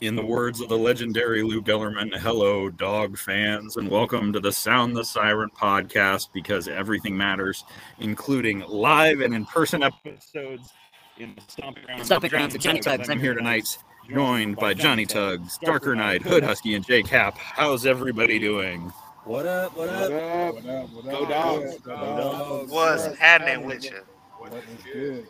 [0.00, 4.52] In the words of the legendary Lou Gellerman, hello, dog fans, and welcome to the
[4.52, 7.64] Sound the Siren podcast because everything matters,
[8.00, 10.72] including live and in person episodes
[11.18, 12.06] in the Stomping Grounds.
[12.06, 13.08] Stomping Grounds with Johnny Tugs.
[13.08, 13.78] I'm here tonight,
[14.10, 17.38] joined by Johnny Tugs, Darker Knight, Hood Husky, and J Cap.
[17.38, 18.92] How's everybody doing?
[19.24, 19.76] What up?
[19.76, 20.10] What up?
[20.10, 20.90] What up?
[20.90, 21.12] What up?
[21.12, 21.78] Go dogs.
[21.78, 22.70] Go dogs.
[22.70, 24.00] What's happening with you?
[24.38, 24.56] What's
[24.92, 25.28] good?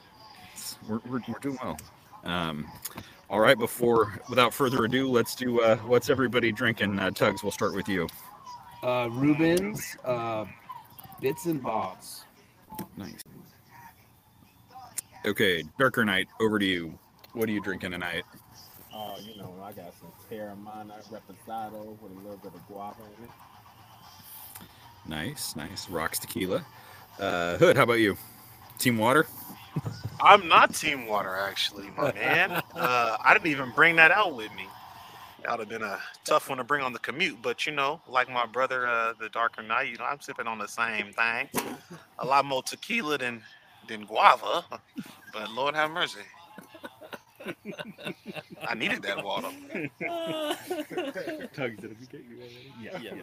[0.88, 1.76] We're, we're, we're doing well.
[2.24, 2.66] Um,
[3.30, 6.98] all right, before without further ado, let's do uh, what's everybody drinking.
[6.98, 8.08] Uh, Tugs, we'll start with you.
[8.82, 10.44] Uh, Rubens, uh,
[11.20, 12.24] bits and bobs.
[12.96, 13.22] Nice.
[15.24, 16.98] Okay, Darker Knight, over to you.
[17.32, 18.24] What are you drinking tonight?
[18.92, 23.24] Oh, you know, I got some Teremana Reposado with a little bit of guava in
[23.24, 23.30] it.
[25.06, 25.88] Nice, nice.
[25.88, 26.64] Rocks tequila.
[27.18, 28.16] Uh, Hood, how about you?
[28.78, 29.26] Team Water?
[30.20, 32.62] I'm not Team Water, actually, my man.
[32.74, 34.66] Uh, I didn't even bring that out with me.
[35.42, 38.00] That would have been a tough one to bring on the commute, but you know,
[38.08, 41.48] like my brother, uh, the Darker Knight, you know, I'm sipping on the same thing.
[42.18, 43.42] A lot more tequila than
[43.86, 44.64] than guava,
[45.32, 46.20] but Lord have mercy.
[48.68, 49.48] I needed that water.
[51.54, 52.72] Tugs, did we get you already?
[52.80, 53.14] Yeah, yeah,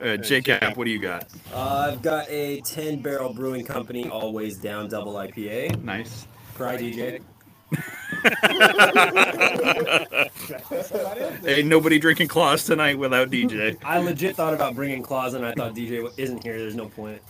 [0.00, 0.12] yeah.
[0.12, 1.28] Uh, J Cap, what do you got?
[1.52, 5.80] Uh, I've got a 10 barrel brewing company, always down double IPA.
[5.82, 6.26] Nice.
[6.54, 7.20] Cry DJ.
[11.44, 13.76] hey, nobody drinking claws tonight without DJ.
[13.84, 16.58] I legit thought about bringing Claus and I thought DJ isn't here.
[16.58, 17.20] There's no point.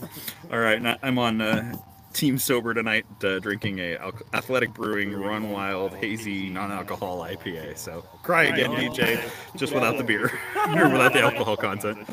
[0.50, 1.74] All right, now I'm on uh,
[2.12, 7.76] Team Sober tonight, uh, drinking a Al- Athletic Brewing Run Wild Hazy Non-Alcohol IPA.
[7.78, 9.20] So cry again, DJ,
[9.56, 12.06] just without the beer or without the alcohol content.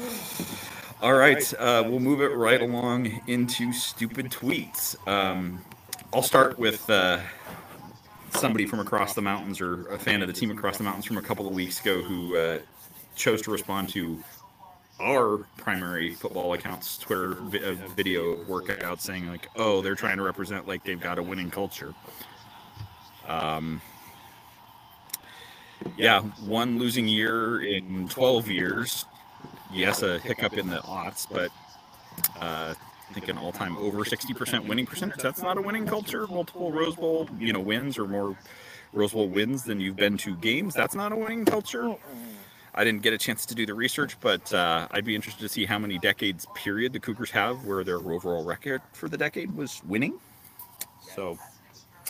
[1.02, 4.96] All right, uh, we'll move it right along into stupid tweets.
[5.08, 5.62] Um,
[6.14, 7.20] I'll start with uh,
[8.32, 11.18] somebody from across the mountains or a fan of the team across the mountains from
[11.18, 12.60] a couple of weeks ago who uh,
[13.16, 14.22] chose to respond to
[15.00, 20.24] our primary football accounts Twitter vi- uh, video workout saying like, "Oh, they're trying to
[20.24, 21.94] represent like they've got a winning culture."
[23.28, 23.82] Um,
[25.98, 29.06] yeah, one losing year in 12 years.
[29.72, 31.52] Yes, a hiccup in the aughts, but
[32.42, 32.74] uh,
[33.10, 35.22] I think an all-time over 60% winning percentage.
[35.22, 36.28] That's not a winning culture.
[36.28, 38.36] Multiple Rose Bowl, you know, wins or more
[38.94, 40.74] Rose Bowl wins than you've been to games.
[40.74, 41.96] That's not a winning culture.
[42.74, 45.50] I didn't get a chance to do the research, but uh, I'd be interested to
[45.50, 49.56] see how many decades period the Cougars have where their overall record for the decade
[49.56, 50.20] was winning.
[51.16, 51.38] So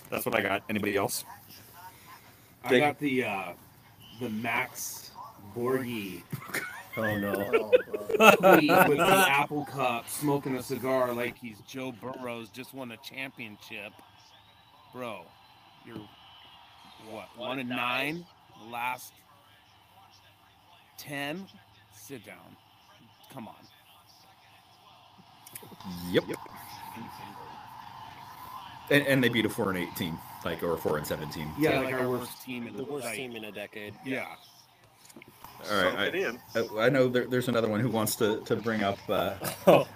[0.09, 0.63] that's what I got.
[0.69, 1.23] Anybody else?
[2.63, 3.53] I got the uh,
[4.19, 5.11] the Max
[5.55, 6.23] Borghi
[6.97, 7.33] Oh no.
[7.33, 12.97] tweet with the apple cup, smoking a cigar like he's Joe Burrows just won a
[12.97, 13.93] championship.
[14.93, 15.25] Bro,
[15.85, 15.97] you're
[17.09, 17.29] what?
[17.37, 18.25] One and nine.
[18.63, 19.13] The last
[20.99, 21.45] ten.
[21.93, 22.55] Sit down.
[23.33, 23.55] Come on.
[26.11, 26.23] Yep.
[28.91, 31.45] And, and they beat a four and eight team, like or a four and seventeen.
[31.45, 31.53] team.
[31.59, 33.93] Yeah, like our worst team in The the worst like, team in a decade.
[34.05, 34.25] Yeah.
[35.69, 35.93] All right.
[35.93, 36.39] Soak it in.
[36.55, 39.33] I, I know there, there's another one who wants to, to bring up uh,
[39.67, 39.87] Oh,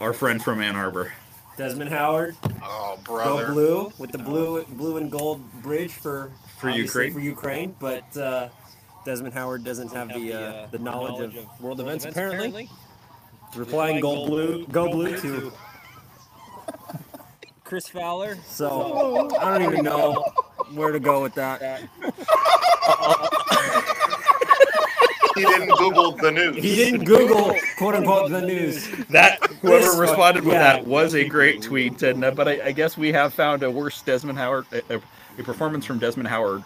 [0.00, 1.12] our friend from Ann Arbor.
[1.58, 2.34] Desmond Howard.
[2.62, 3.48] Oh, brother!
[3.48, 7.12] Go blue with the blue blue and gold bridge for For Ukraine?
[7.12, 8.48] For Ukraine, but uh,
[9.04, 12.68] Desmond Howard doesn't have the uh, the knowledge of world events apparently.
[13.56, 15.52] Replying gold blue, go blue to.
[17.64, 18.36] Chris Fowler.
[18.46, 20.22] So I don't even know
[20.74, 21.88] where to go with that.
[25.34, 26.56] He didn't Google the news.
[26.56, 28.86] He didn't Google quote unquote the news.
[29.08, 30.74] That whoever This- responded with yeah.
[30.74, 33.70] that was a great tweet, and uh, but I, I guess we have found a
[33.70, 35.00] worse Desmond Howard, a, a,
[35.38, 36.64] a performance from Desmond Howard,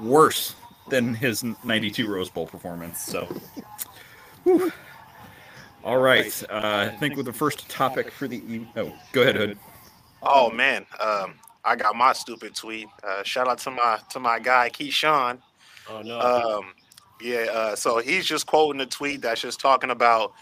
[0.00, 0.54] worse
[0.88, 3.00] than his '92 Rose Bowl performance.
[3.00, 3.26] So,
[4.44, 4.72] whew.
[5.84, 9.36] all right, uh, I think with the first topic for the e- oh, go ahead,
[9.36, 9.58] Hood.
[10.22, 11.34] Oh man, um,
[11.64, 12.88] I got my stupid tweet.
[13.02, 15.38] Uh, shout out to my to my guy Keyshawn.
[15.88, 16.20] Oh no.
[16.20, 16.72] Um,
[17.20, 20.32] yeah, uh, so he's just quoting a tweet that's just talking about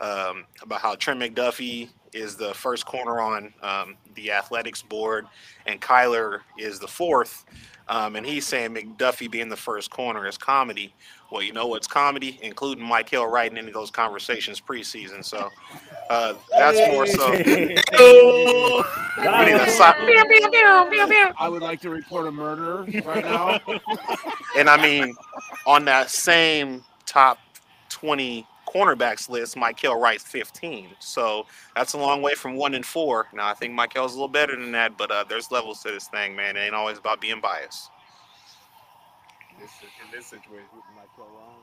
[0.00, 5.26] um, about how Trent McDuffie is the first corner on um, the athletics board,
[5.66, 7.44] and Kyler is the fourth.
[7.88, 10.94] Um, and he's saying McDuffie being the first corner is comedy.
[11.30, 15.24] Well, you know what's comedy, including Mike Hill writing into those conversations preseason.
[15.24, 15.48] So
[16.10, 17.30] uh, that's more so.
[17.32, 17.44] we
[19.46, 19.82] need a si-
[21.38, 23.58] I would like to report a murder right now.
[24.56, 25.14] And I mean,
[25.66, 27.38] on that same top
[27.88, 30.90] 20 cornerbacks list, Mike Hill writes 15.
[30.98, 31.46] So
[31.76, 33.28] that's a long way from one and four.
[33.32, 35.90] Now, I think Mike Hill's a little better than that, but uh, there's levels to
[35.90, 36.56] this thing, man.
[36.56, 37.90] It ain't always about being biased.
[39.60, 39.70] this
[40.04, 40.66] in this situation,
[40.96, 41.56] Mike so wrong.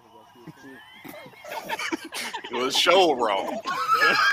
[2.51, 3.59] It was show wrong.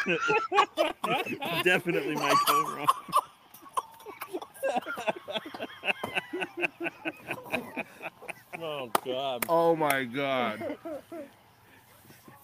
[1.65, 2.87] Definitely Michael wrong.
[8.59, 9.45] Oh God.
[9.49, 10.79] Oh my god.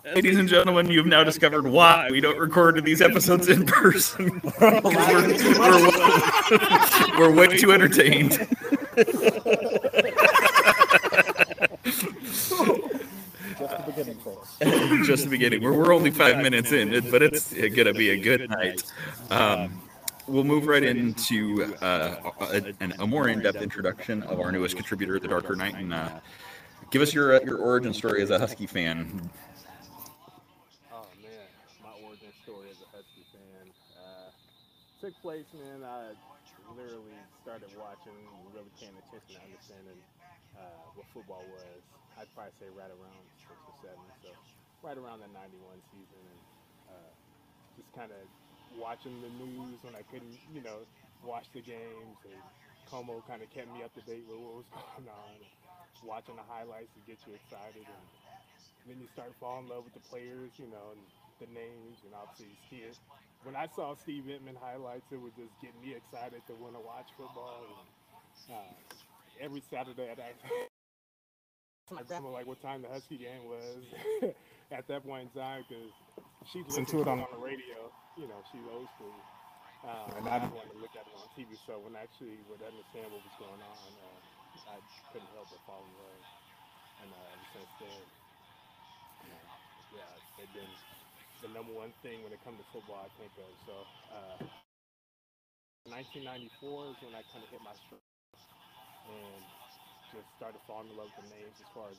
[0.04, 4.40] Ladies and gentlemen, you've now discovered why we don't record these episodes in person.
[4.60, 5.38] we're, we're,
[7.19, 8.32] we're way too entertained.
[13.58, 14.56] Just the beginning, folks.
[15.06, 15.62] Just the beginning.
[15.62, 18.82] We're, we're only five minutes in, but it's gonna be a good night.
[19.31, 19.81] Um,
[20.26, 25.19] we'll move right into uh, a, a, a more in-depth introduction of our newest contributor,
[25.20, 26.08] the Darker Knight, and uh,
[26.90, 29.31] give us your uh, your origin story as a Husky fan.
[30.93, 31.31] Oh man,
[31.82, 34.31] my origin story as a Husky fan uh,
[35.12, 35.84] took place, man.
[35.84, 36.16] I
[36.72, 38.16] literally started watching,
[38.56, 40.00] really paying attention to understanding
[40.56, 41.80] uh, what football was.
[42.16, 44.32] I'd probably say right around six or seven, so
[44.80, 45.52] right around the '91
[45.92, 46.40] season, and
[46.96, 47.12] uh,
[47.76, 48.24] just kind of
[48.80, 50.80] watching the news when I couldn't, you know,
[51.28, 52.16] watch the games.
[52.24, 52.40] And
[52.88, 55.36] KOMO kind of kept me up to date with what was going on.
[56.08, 58.04] Watching the highlights to get you excited, and
[58.88, 61.02] then you start falling in love with the players, you know, and
[61.38, 63.31] the names, and obviously you see.
[63.44, 66.80] When I saw Steve Emtman highlights, it would just get me excited to want to
[66.80, 67.66] watch football.
[68.48, 68.74] And, uh,
[69.42, 70.38] every Saturday, I'd ask
[72.06, 73.82] grandma like what time the Husky game was
[74.72, 75.90] at that point in time because
[76.46, 77.90] she listened to it on, the radio.
[78.16, 79.12] You know, she's old school,
[79.84, 81.50] uh, and I didn't want to look at it on TV.
[81.66, 84.78] So when I actually would understand what was going on, uh, I
[85.10, 86.22] couldn't help but fall in love.
[87.02, 88.02] And uh, ever since then,
[89.26, 89.44] you know,
[89.98, 90.72] yeah, they've been
[91.42, 93.50] the number one thing when it comes to football I think of.
[93.66, 93.74] So,
[94.14, 94.38] uh,
[95.90, 98.06] 1994 is when I kind of hit my stride
[99.10, 99.42] and
[100.14, 101.98] just started falling in love with the names as far as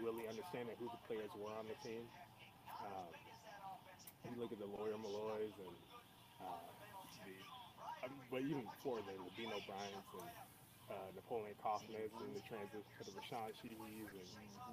[0.00, 2.04] really understanding who the players were on the team.
[2.82, 3.12] Um,
[4.30, 5.76] you look at the Lawyer Milloys and
[6.42, 6.68] uh,
[7.26, 7.34] the,
[8.02, 10.30] I mean, but even before then, the Dean O'Briens and
[10.88, 14.28] uh, Napoleon Kaufman and the transition to the Rashaan Shehee's and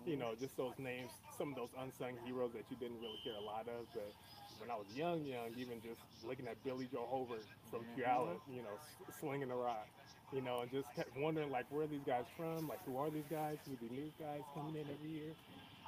[0.05, 3.35] you know just those names, some of those unsung heroes that you didn't really hear
[3.35, 3.87] a lot of.
[3.93, 4.15] But
[4.57, 8.61] when I was young, young, even just looking at Billy Joe Hobert from Puyallup, you
[8.61, 9.87] know, s- slinging the rock,
[10.31, 13.09] you know, and just kept wondering like where are these guys from, like who are
[13.09, 15.35] these guys, who are the new guys coming in every year.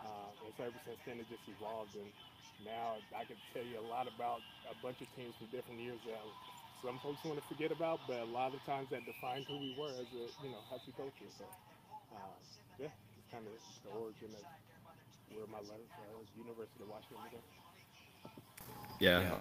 [0.03, 2.13] Uh, and so ever since then, it just evolved, and
[2.59, 6.01] now I can tell you a lot about a bunch of teams from different years
[6.03, 6.21] that
[6.83, 9.75] some folks want to forget about, but a lot of times that defined who we
[9.77, 11.29] were as a you know Husky culture.
[11.37, 11.45] So
[12.13, 12.17] uh,
[12.79, 12.87] yeah,
[13.17, 14.43] it's kind of the origin of
[15.35, 17.41] where my letters uh, University of Washington began.
[18.99, 19.31] Yeah,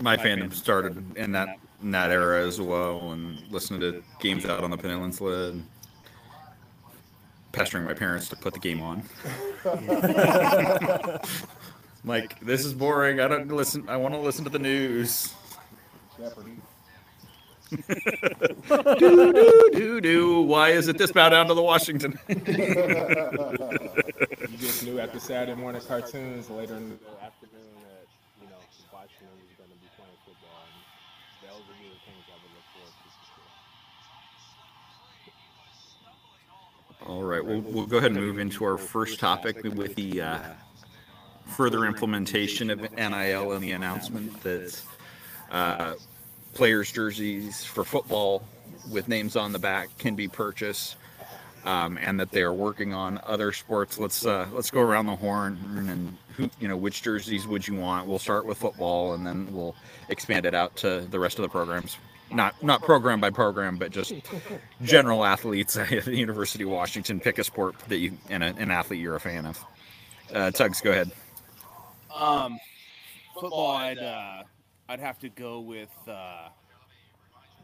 [0.00, 4.64] my fandom started in that in that era as well, and listening to games out
[4.64, 5.66] on the peninsula, and
[7.52, 9.02] pestering my parents to put the game on.
[12.04, 13.20] like this is boring.
[13.20, 13.88] I don't listen.
[13.88, 15.34] I want to listen to the news.
[16.20, 16.56] Jeopardy.
[18.98, 20.42] do do do do.
[20.42, 22.18] Why is it this bow down to the Washington?
[24.50, 28.06] You just knew after Saturday morning cartoons later in the afternoon that
[28.42, 28.56] you know
[28.92, 30.74] Washington was going to be playing football, and
[31.48, 32.94] those are the things I would look forward
[36.98, 37.04] to.
[37.04, 37.10] for.
[37.12, 40.38] All right, we'll, we'll go ahead and move into our first topic with the uh,
[41.46, 44.82] further implementation of NIL and the announcement that
[45.52, 45.94] uh,
[46.54, 48.42] players' jerseys for football
[48.90, 50.96] with names on the back can be purchased,
[51.64, 53.98] um, and that they are working on other sports.
[53.98, 57.74] Let's uh, let's go around the horn and who you know which jerseys would you
[57.74, 58.06] want?
[58.06, 59.74] We'll start with football, and then we'll
[60.08, 61.96] expand it out to the rest of the programs.
[62.30, 64.14] Not not program by program, but just
[64.82, 67.20] general athletes at the University of Washington.
[67.20, 69.64] Pick a sport that you and a, an athlete you're a fan of.
[70.32, 71.10] Uh, Tugs, go ahead.
[72.14, 72.58] Um,
[73.34, 74.42] football, I'd uh,
[74.90, 76.48] I'd have to go with uh,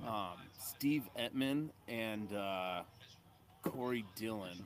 [0.06, 2.82] um, Steve Emtman and uh,
[3.64, 4.64] Corey Dillon.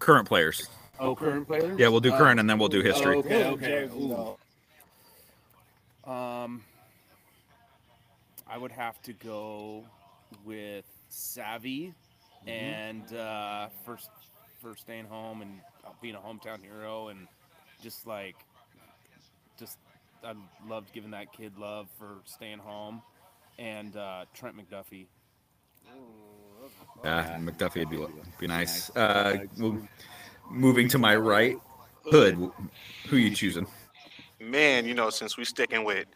[0.00, 0.66] Current players.
[0.98, 1.78] Oh, current players?
[1.78, 3.18] Yeah, we'll do current and then we'll do history.
[3.18, 3.88] Okay, okay.
[3.94, 4.36] Ooh.
[6.10, 6.64] Um,
[8.48, 9.84] I would have to go
[10.44, 11.94] with Savvy
[12.48, 14.10] and uh, first
[14.60, 15.60] for staying home and
[16.02, 17.28] being a hometown hero and
[17.80, 18.34] just like
[19.56, 19.78] just
[20.24, 20.34] I
[20.68, 23.02] loved giving that kid love for staying home
[23.58, 25.06] and uh, Trent McDuffie.
[27.04, 28.06] Yeah, McDuffie would be
[28.38, 28.94] be nice.
[28.96, 29.38] Uh,
[30.50, 31.56] moving to my right,
[32.10, 32.50] Hood.
[33.08, 33.66] Who you choosing?
[34.40, 36.06] Man, you know, since we sticking with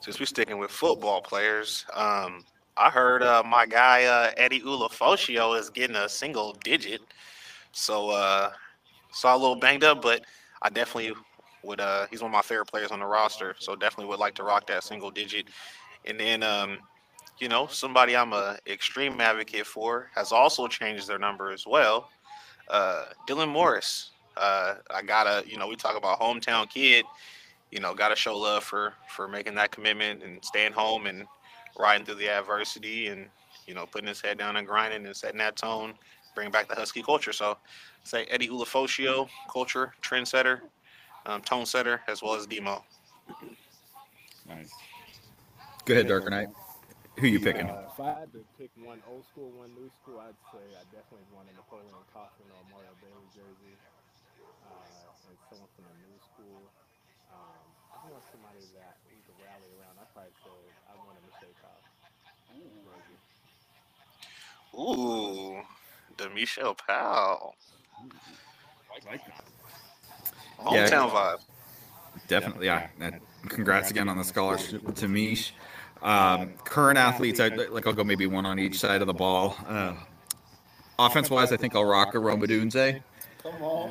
[0.00, 2.44] since we sticking with football players, um,
[2.76, 7.00] I heard uh, my guy uh, Eddie Ulofoshio is getting a single digit.
[7.72, 8.50] So uh
[9.12, 10.24] saw a little banged up, but
[10.62, 11.14] I definitely
[11.62, 13.54] would uh he's one of my favorite players on the roster.
[13.58, 15.46] So definitely would like to rock that single digit.
[16.06, 16.78] And then um,
[17.38, 22.08] you know, somebody I'm a extreme advocate for has also changed their number as well.
[22.68, 24.10] Uh Dylan Morris.
[24.36, 27.04] Uh I gotta, you know, we talk about hometown kid,
[27.70, 31.26] you know, gotta show love for for making that commitment and staying home and
[31.78, 33.26] riding through the adversity and
[33.66, 35.94] you know putting his head down and grinding and setting that tone,
[36.34, 37.32] bringing back the Husky culture.
[37.32, 37.56] So,
[38.04, 40.60] say Eddie Ulofoshio, culture trendsetter,
[41.26, 42.84] um, tone setter, as well as Demo.
[44.48, 44.70] Nice.
[45.84, 46.48] Go ahead, Darker Knight.
[47.18, 47.68] Who you picking?
[47.68, 50.84] Uh, if I had to pick one old school, one new school, I'd say I
[50.88, 53.76] definitely want a Napoleon Kaufman or Mario Bailey jersey.
[54.64, 56.64] Uh, and someone from the new school.
[57.28, 57.60] Um,
[57.92, 60.00] I want somebody that we could rally around.
[60.00, 60.56] I'd probably say
[60.88, 61.84] I want a Michelle Cobb
[62.56, 63.18] jersey.
[64.74, 65.60] Ooh,
[66.16, 67.54] the Mishael Powell,
[69.06, 69.44] like that.
[70.72, 70.88] Yeah.
[70.88, 71.40] hometown vibe.
[72.28, 72.88] Definitely, yeah.
[73.00, 73.10] Uh,
[73.48, 75.54] Congrats again on the scholarship to Mish.
[76.02, 77.86] Um, current athletes, I like.
[77.86, 79.56] I'll go maybe one on each side of the ball.
[79.66, 79.94] Uh,
[80.98, 83.02] offense wise, I think I'll rock a Roma Rome Odunze.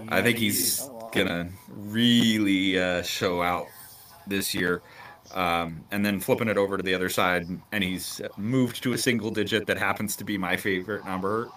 [0.10, 3.68] I think he's gonna really uh, show out
[4.28, 4.82] this year.
[5.34, 8.98] Um, and then flipping it over to the other side, and he's moved to a
[8.98, 11.50] single digit that happens to be my favorite number.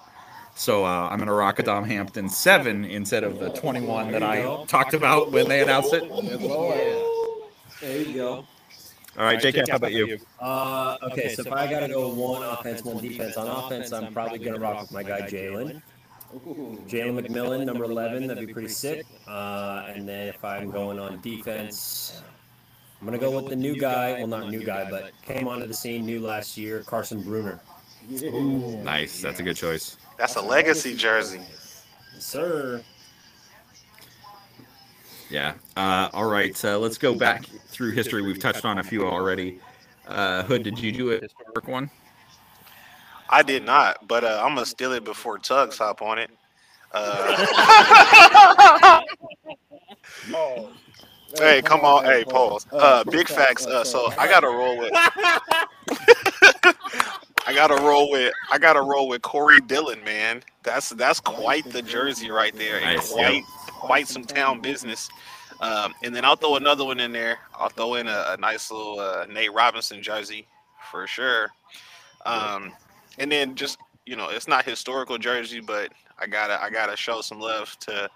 [0.54, 4.64] So uh, I'm gonna rock a Dom Hampton seven instead of the 21 that I
[4.66, 6.08] talked about when they announced it.
[7.80, 8.46] There you go.
[9.18, 10.18] All right, JK, how about you?
[10.40, 13.36] Uh, okay, so if I gotta go one offense, one defense.
[13.36, 15.82] On offense, I'm probably gonna rock with my guy Jalen.
[16.32, 19.04] Jalen McMillan, number 11, that'd be pretty sick.
[19.28, 22.22] Uh, and then if I'm going on defense,
[23.00, 24.12] I'm gonna go with the new guy.
[24.12, 27.60] Well, not new guy, but came onto the scene new last year, Carson Bruener.
[28.82, 29.98] Nice, that's a good choice.
[30.22, 31.40] That's a legacy jersey.
[32.14, 32.80] Yes, sir.
[35.28, 35.54] Yeah.
[35.76, 38.22] Uh, all right, uh, let's go back through history.
[38.22, 39.58] We've touched on a few already.
[40.06, 41.90] Uh, Hood, did you do a historic one?
[43.30, 46.30] I did not, but uh, I'm gonna steal it before Tugs hop on it.
[46.92, 47.36] Uh,
[51.36, 52.64] hey, come on, hey, pause.
[52.70, 53.66] Uh, big facts.
[53.66, 54.92] Uh, so I gotta roll with.
[57.46, 58.32] I gotta roll with.
[58.50, 60.42] I gotta roll with Corey Dillon, man.
[60.62, 65.08] That's that's quite the jersey right there, and Nice, quite quite some town business.
[65.60, 67.38] Um, and then I'll throw another one in there.
[67.54, 70.46] I'll throw in a, a nice little uh, Nate Robinson jersey
[70.90, 71.50] for sure.
[72.26, 72.72] Um,
[73.18, 77.20] and then just you know, it's not historical jersey, but I gotta I gotta show
[77.20, 78.08] some love to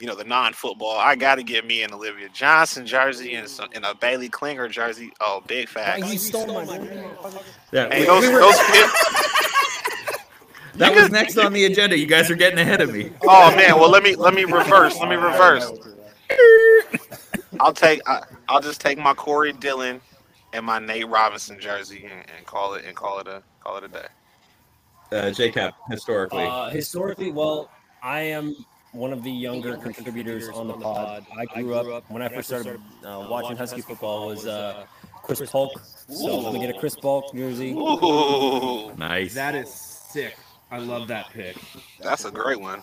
[0.00, 0.96] you know the non-football.
[0.98, 5.12] I gotta get me an Olivia Johnson jersey and some and a Baylee Klingler jersey.
[5.20, 6.10] Oh, big facts.
[6.10, 6.78] You stole my
[7.70, 8.56] Yeah, Hey, we- those, we were- those,
[10.76, 11.98] that was next on the agenda.
[11.98, 13.12] You guys are getting ahead of me.
[13.22, 14.98] oh man, well let me let me reverse.
[14.98, 15.70] Let me reverse.
[17.60, 20.00] I'll take I, I'll just take my Corey Dillon
[20.54, 23.84] and my Nate Robinson jersey and, and call it and call it a call it
[23.84, 24.06] a day.
[25.12, 26.44] Uh, JCap, historically.
[26.44, 27.68] Uh, historically, well,
[28.00, 28.54] I am
[28.92, 31.24] one of the younger contributors on the pod.
[31.36, 34.84] I grew up when I first started uh, watching Husky football was uh,
[35.22, 35.80] Chris Polk.
[36.08, 37.72] So I'm gonna get a Chris Polk jersey.
[37.72, 39.34] Ooh, nice.
[39.34, 40.36] That is sick.
[40.70, 41.56] I love that pick.
[42.00, 42.82] that's a great one.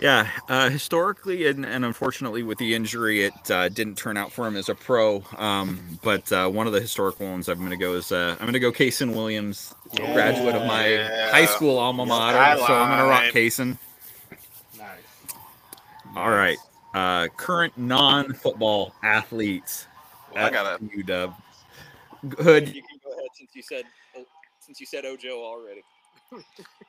[0.00, 4.46] Yeah, uh, historically and, and unfortunately with the injury, it uh, didn't turn out for
[4.46, 5.24] him as a pro.
[5.36, 8.44] Um, but uh, one of the historical ones I'm going to go is uh, I'm
[8.44, 11.30] going to go Kaysen Williams, graduate of my Yeah.
[11.30, 12.58] high school alma mater.
[12.58, 13.78] So I'm going to rock Kaysen.
[14.76, 14.88] Nice.
[16.14, 16.58] All right,
[16.94, 19.86] uh, current non-football athletes.
[20.34, 21.34] Well, I you Dub.
[22.38, 22.68] Hood.
[22.68, 23.84] You can go ahead since you said
[24.60, 25.82] since you said Ojo already.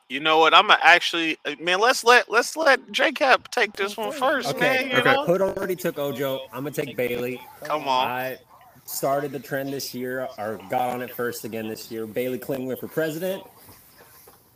[0.09, 0.53] You know what?
[0.53, 1.79] I'm gonna actually, uh, man.
[1.79, 4.91] Let's let let's let JCap take this one first, Okay, man.
[4.91, 5.13] You okay.
[5.13, 5.25] know?
[5.25, 6.41] Hood already took Ojo.
[6.53, 7.39] I'm gonna take Baylee.
[7.63, 8.07] Come on.
[8.07, 8.37] I
[8.85, 12.07] started the trend this year, or got on it first again this year.
[12.07, 13.43] Baylee Klingler for president.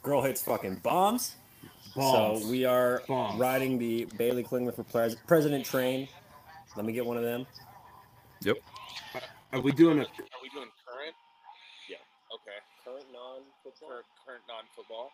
[0.03, 1.35] Girl hits fucking bombs.
[1.95, 2.43] Bombs.
[2.43, 3.39] So we are Bombs.
[3.39, 6.07] riding the Baylee Klingler for pres- president train.
[6.77, 7.45] Let me get one of them.
[8.43, 8.57] Yep.
[9.51, 10.03] Are we doing a?
[10.03, 11.15] Are we doing current?
[11.89, 11.97] Yeah.
[12.33, 12.57] Okay.
[12.85, 13.05] Current
[13.71, 13.89] non-football.
[13.89, 15.11] Current, current non-football.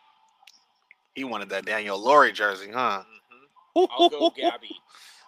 [1.16, 3.04] He wanted that Danielle Lawrie jersey, huh?
[3.76, 3.86] Mm-hmm.
[3.92, 4.76] I'll go Gabby.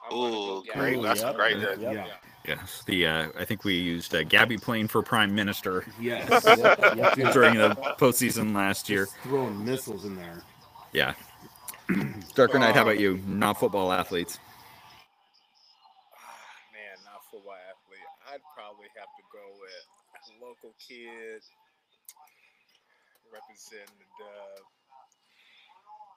[0.10, 0.80] I'm Ooh, go Gabby.
[0.80, 0.98] great.
[0.98, 1.36] Ooh, That's yep.
[1.36, 1.62] great Yep.
[1.68, 1.82] jersey.
[1.84, 2.08] Yeah.
[2.48, 6.30] Yes, the uh, I think we used uh, Gabbie Plain for prime minister Yes.
[6.58, 7.34] Yep, yep.
[7.34, 9.06] during the postseason last year.
[9.06, 10.42] Just throwing missiles in there.
[10.94, 11.14] Yeah.
[12.36, 13.20] Darker Knight, how about you?
[13.28, 14.40] Not football athletes.
[16.74, 18.08] Man, not football athlete.
[18.34, 19.86] I'd probably have to go with
[20.42, 21.44] local kid
[23.32, 24.64] representing the dub.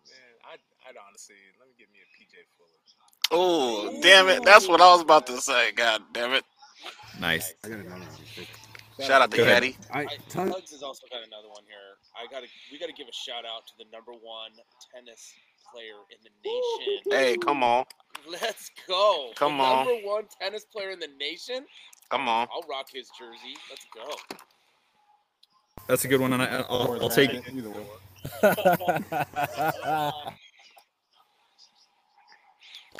[0.09, 2.81] Man, I'd, I'd honestly let me get me a PJ Fuller.
[3.31, 4.45] Oh, damn it.
[4.45, 5.73] That's what I was about to say.
[5.73, 6.45] God damn it.
[7.21, 7.54] Nice.
[7.64, 8.47] I got another one.
[9.00, 9.62] Shout out to Go ahead.
[9.62, 9.76] Yeti.
[9.92, 11.97] I I, Tugs has also got another one here.
[12.14, 14.52] I gotta we gotta give a shout out to the number one
[14.95, 15.33] tennis
[15.73, 17.02] player in the nation.
[17.11, 17.85] Hey, come on.
[18.31, 19.33] Let's go.
[19.37, 19.87] Come the on.
[19.87, 21.64] Number one tennis player in the nation.
[22.11, 22.49] Come on.
[22.52, 23.57] I'll rock his jersey.
[23.71, 24.37] Let's go.
[25.89, 27.45] That's a good one, and I, I'll, I'll take it.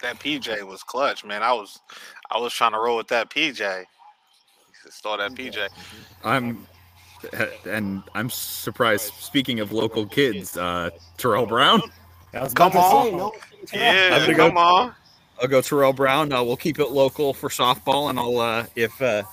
[0.03, 1.43] That PJ was clutch, man.
[1.43, 1.81] I was
[2.31, 3.85] I was trying to roll with that PJ.
[4.91, 5.69] Stole that PJ.
[6.25, 6.67] I'm,
[7.67, 9.15] and I'm surprised.
[9.19, 11.83] Speaking of local kids, uh, Terrell Brown.
[12.55, 13.31] Come on,
[13.73, 14.93] yeah, I'm gonna go, ma.
[15.41, 16.33] I'll go Terrell Brown.
[16.33, 19.25] Uh, we'll keep it local for softball, and I'll uh, if uh,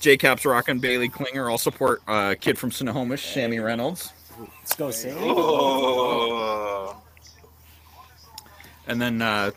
[0.00, 4.90] J Cap's rocking Baylee Klingler, I'll support uh, kid from Snohomish, Sammy Reynolds, let's go,
[4.90, 5.16] Sam.
[5.20, 6.96] Oh.
[8.86, 9.50] and then uh,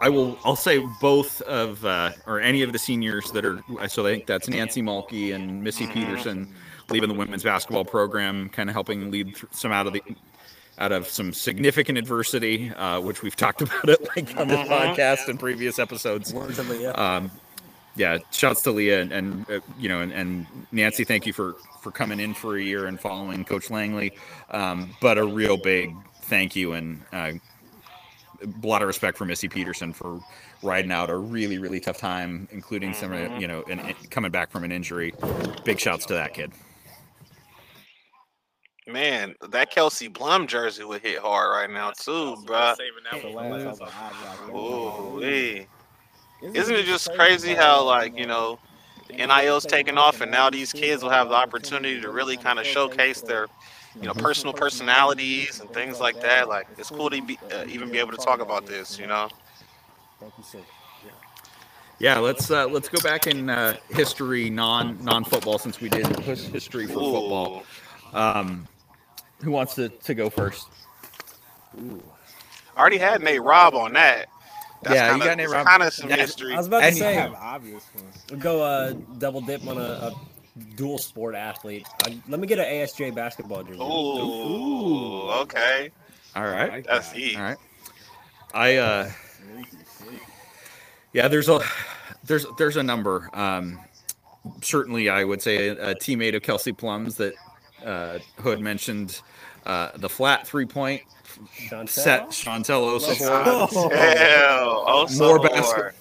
[0.00, 0.38] I will.
[0.44, 3.60] I'll say both of uh, or any of the seniors that are.
[3.88, 6.54] So I think that's Nancy Mulkey and Missy Peterson
[6.90, 10.02] leaving the women's basketball program, kind of helping lead some out of the
[10.78, 15.28] out of some significant adversity, uh, which we've talked about it like on this podcast
[15.28, 16.32] and previous episodes.
[16.32, 16.94] Words of Leah.
[16.94, 17.30] um,
[17.98, 21.04] yeah, shouts to Leah and, and uh, you know and, and Nancy.
[21.04, 24.12] Thank you for for coming in for a year and following Coach Langley.
[24.50, 27.32] Um, but a real big thank you and uh,
[28.42, 30.20] a lot of respect for Missy Peterson for
[30.62, 34.50] riding out a really really tough time, including some you know and, and coming back
[34.50, 35.12] from an injury.
[35.64, 36.52] Big shouts to that kid.
[38.86, 42.74] Man, that Kelsey Plum jersey would hit hard right now too, bruh.
[42.76, 43.50] Saving that The one.
[43.50, 45.66] last time Ooh, wee.
[46.42, 48.58] Isn't it just crazy how like, you know,
[49.08, 52.58] the NIL's taking off and now these kids will have the opportunity to really kind
[52.58, 53.48] of showcase their,
[54.00, 56.48] you know, personal personalities and things like that.
[56.48, 59.28] Like it's cool to be, uh, even be able to talk about this, you know.
[60.20, 60.58] Thank you, sir.
[62.00, 66.06] Yeah, let's uh, let's go back in uh, history, non non football, since we did
[66.20, 67.64] history for football.
[68.12, 68.68] Um,
[69.42, 70.68] who wants to, to go first?
[71.76, 74.28] I already had Nate Rob on that.
[74.84, 75.66] Yeah, you kinda, got Nate Robb.
[75.66, 76.16] Kind of some Yeah.
[76.16, 76.54] history.
[76.54, 78.24] I was about to And- say, have obvious ones.
[78.30, 80.14] we'll go uh, double dip on a, a
[80.76, 81.86] dual sport athlete.
[82.06, 83.80] Uh, let me get an ASJ basketball jersey.
[83.80, 85.90] Ooh, okay.
[86.36, 87.16] All right, I right, like That's that.
[87.18, 87.36] heat.
[87.36, 87.56] all right.
[88.54, 89.10] I uh,
[91.12, 91.60] yeah, there's a
[92.24, 93.28] there's there's a number.
[93.32, 93.78] Um,
[94.62, 97.34] certainly, I would say a, a teammate of Kelsey Plum's that
[97.84, 99.20] uh, Hood mentioned
[99.66, 101.02] uh, the flat three point
[101.68, 101.88] Chantel?
[101.88, 103.92] set Chantel Osahor.
[103.92, 105.94] Hell, oh, so More basket-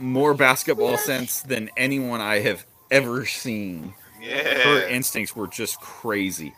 [0.00, 3.94] more basketball sense than anyone I have ever seen.
[4.22, 6.54] Her instincts were just crazy.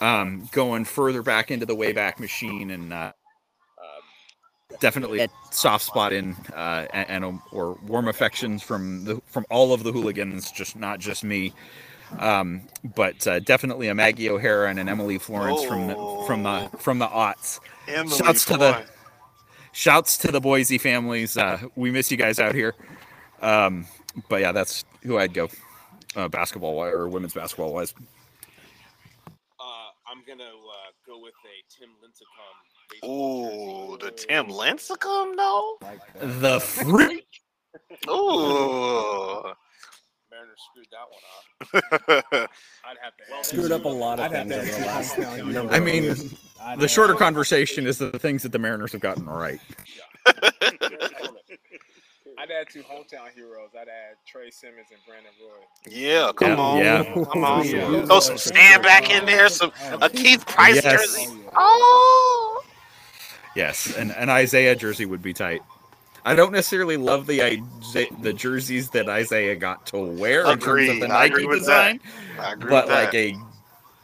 [0.00, 3.12] Um, going further back into the Wayback Machine and uh,
[4.80, 9.72] definitely a soft spot in uh, and, and or warm affections from the from all
[9.72, 11.52] of the hooligans, just not just me.
[12.18, 12.62] Um,
[12.96, 16.98] but uh, definitely a Maggie O'Hara and an Emily Florence from the from the from
[16.98, 17.60] the aughts.
[17.86, 18.84] Emily Shouts to the-
[19.72, 21.36] Shouts to the Boise families.
[21.36, 22.74] Uh, we miss you guys out here.
[23.42, 23.86] Um,
[24.28, 25.48] but yeah, that's who I'd go.
[26.16, 27.94] Uh, basketball wi- or women's basketball wise.
[29.60, 29.62] Uh,
[30.10, 33.00] I'm gonna uh, go with a Tim Lincecum.
[33.02, 35.78] Oh, the Tim Lincecum though.
[36.20, 37.26] The freak.
[38.08, 39.52] Ooh.
[40.58, 42.50] Mariners screwed that one up.
[42.84, 43.34] I'd have to.
[43.36, 46.10] add- Screwed up a lot of I'd things to last add- I mean.
[46.60, 49.60] I'd The have- shorter conversation is the things that the Mariners have gotten right.
[52.40, 53.70] I'd add two hometown heroes.
[53.74, 55.56] I'd add Tre Simmons and Brandon Roy.
[55.90, 56.78] Yeah, come Yeah, on.
[56.78, 57.24] yeah.
[57.32, 57.66] Come on.
[57.66, 58.04] Yeah.
[58.06, 60.84] Throw some stand back in there, some a Keith Price Yes.
[60.84, 61.26] jersey.
[61.56, 62.62] Oh.
[62.62, 62.64] oh.
[63.56, 65.62] Yes, and an Isaiah jersey would be tight.
[66.24, 70.88] I don't necessarily love the Isa- the jerseys that Isaiah got to wear in terms
[70.90, 71.98] of the I Nike agree with that.
[71.98, 72.00] design,
[72.38, 73.04] I agree but with that.
[73.04, 73.34] like a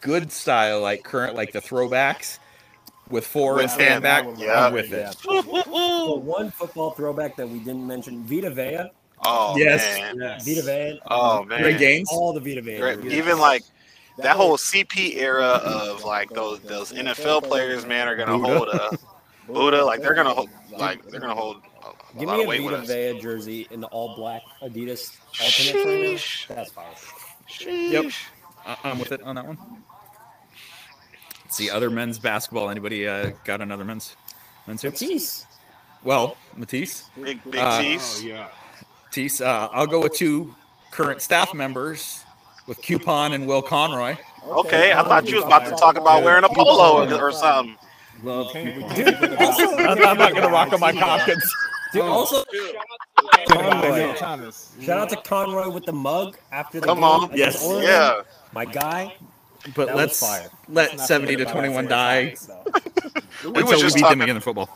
[0.00, 2.38] good style, like current, like the throwbacks
[3.10, 4.26] with four With and stand back.
[4.36, 4.66] yeah.
[4.66, 5.14] I'm with it.
[5.26, 5.44] But
[6.22, 8.90] one football throwback that we didn't mention, Vita Vea.
[9.26, 9.98] Oh Yes.
[9.98, 10.16] man.
[10.20, 10.44] Yes.
[10.46, 11.00] Vita Vea.
[11.10, 11.62] Oh man.
[11.62, 12.08] Great games.
[12.12, 12.78] All the Vita Vea.
[12.78, 13.62] Great- Even like
[14.18, 18.78] that whole CP era of like those those NFL players, man, are gonna Buddha.
[18.78, 18.98] hold
[19.48, 19.84] a Buddha.
[19.84, 20.48] Like they're gonna hold
[20.78, 21.73] like they're gonna hold a, a
[22.18, 23.12] Give lot me of a weight Vita.
[23.12, 25.90] Vea jersey in the all black Adidas Ultimate right now.
[26.14, 26.46] Sheesh.
[26.48, 26.86] That's fire.
[27.66, 28.12] Yep.
[28.66, 29.58] I- I'm with it on that one.
[31.44, 32.70] Let's see other men's basketball.
[32.70, 34.16] Anybody uh, got another men's
[34.66, 35.00] men's hoops?
[35.02, 35.46] Matisse.
[36.02, 37.10] Well, Matisse.
[37.22, 38.20] Big big Uh, T's.
[38.22, 38.48] Oh yeah.
[39.06, 39.40] Matisse.
[39.40, 40.54] Uh, I'll go with two
[40.90, 42.24] current staff members
[42.66, 44.16] with Coupon and Will Conroy.
[44.46, 47.76] Okay, I thought you was about to talk about wearing a polo or, or something.
[48.22, 48.94] Love Can't Coupon.
[48.96, 51.52] keep it about- I'm not gonna rock on my Hopkins.
[51.94, 52.44] Dude, also
[53.48, 54.14] Conroy.
[54.80, 57.30] Shout out to Conroy with the mug after the Come game on.
[57.34, 57.62] Yes.
[57.64, 57.84] Oregon.
[57.84, 58.22] Yeah.
[58.52, 59.14] my guy.
[59.74, 60.50] But That let's fire.
[60.68, 62.64] let Not 70 to 21 die so.
[63.44, 64.18] We until was we just beat talking.
[64.18, 64.70] them again in football.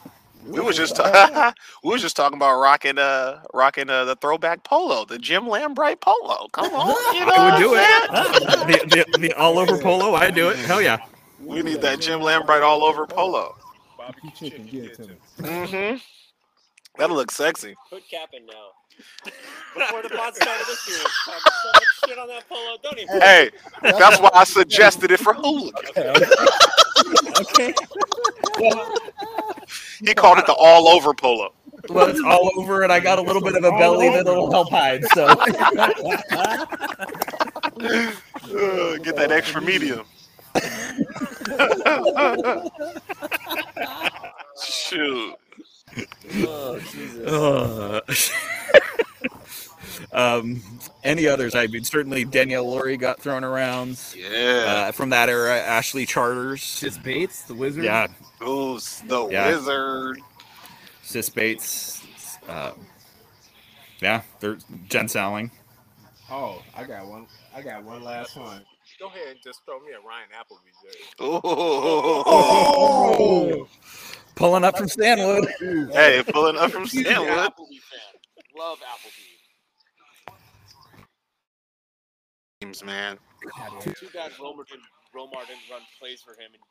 [0.45, 0.99] We was just
[1.85, 6.01] we was just talking about rocking uh rocking uh, the throwback polo, the Jim Lambright
[6.01, 6.49] polo.
[6.53, 8.89] Come on, you know I would do I'm it.
[8.91, 10.57] the, the, the all over polo, I do it.
[10.59, 10.99] Hell yeah.
[11.41, 13.57] We need that Jim Lambright all over polo.
[13.99, 15.15] Barbecue chicken, give it to me.
[15.41, 15.97] Mm-hmm.
[16.99, 17.75] That'll look sexy.
[17.89, 18.55] Quit capping now.
[19.75, 22.77] Before the pod started this year, so much shit on that polo.
[22.83, 23.21] Don't even.
[23.21, 23.51] Hey,
[23.83, 25.73] that's why I suggested it for hooligan.
[27.41, 27.73] Okay.
[30.01, 31.53] He called it the all over polo.
[31.89, 34.71] Well, it's all over, and I got a little bit of a belly that'll help
[34.71, 35.05] hide.
[35.15, 35.37] So Uh,
[38.99, 40.05] get that extra medium.
[44.63, 45.35] Shoot.
[46.41, 47.27] Oh, Jesus.
[47.27, 48.01] Uh,
[50.13, 50.61] um,
[51.05, 51.55] any others?
[51.55, 54.01] I mean, certainly Danielle Lawrie got thrown around.
[54.17, 54.87] Yeah.
[54.89, 56.63] Uh, from that era, Ashley Charters.
[56.63, 57.85] Sis Bates, the wizard.
[57.85, 58.09] Yeah,
[58.41, 59.49] Who's the Yeah.
[59.49, 60.21] wizard?
[61.03, 62.03] Sis Bates.
[62.49, 62.73] Uh,
[64.01, 65.51] yeah, there's Jen Sowling.
[66.31, 67.27] Oh, I got one.
[67.55, 68.63] I got one last one.
[69.01, 70.99] Go ahead and just throw me a Ryan Appleby jersey.
[72.31, 73.69] Oh.
[74.39, 75.49] Pulling up from Stanwood.
[75.93, 77.31] Hey, pulling up from Huge Stanwood.
[77.31, 78.21] Appleby fan.
[78.57, 79.27] Love Appleby.
[82.61, 83.19] Teams, man.
[83.81, 86.53] Too bad Romar didn't, Romar didn't run plays for him.
[86.55, 86.63] And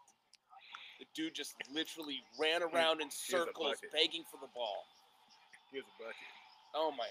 [1.02, 4.86] the dude just literally ran around in circles begging for the ball.
[5.74, 6.16] Here's a bucket.
[6.74, 7.06] Oh my.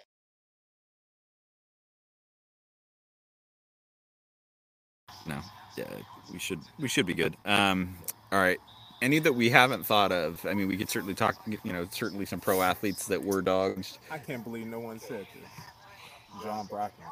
[5.26, 5.40] No,
[5.76, 5.84] yeah,
[6.32, 7.36] we should we should be good.
[7.44, 7.98] Um,
[8.32, 8.58] all right.
[9.02, 10.44] Any that we haven't thought of?
[10.46, 11.36] I mean, we could certainly talk.
[11.46, 13.98] You know, certainly some pro athletes that were dogs.
[14.10, 16.42] I can't believe no one said this.
[16.42, 17.08] Jon Brockman.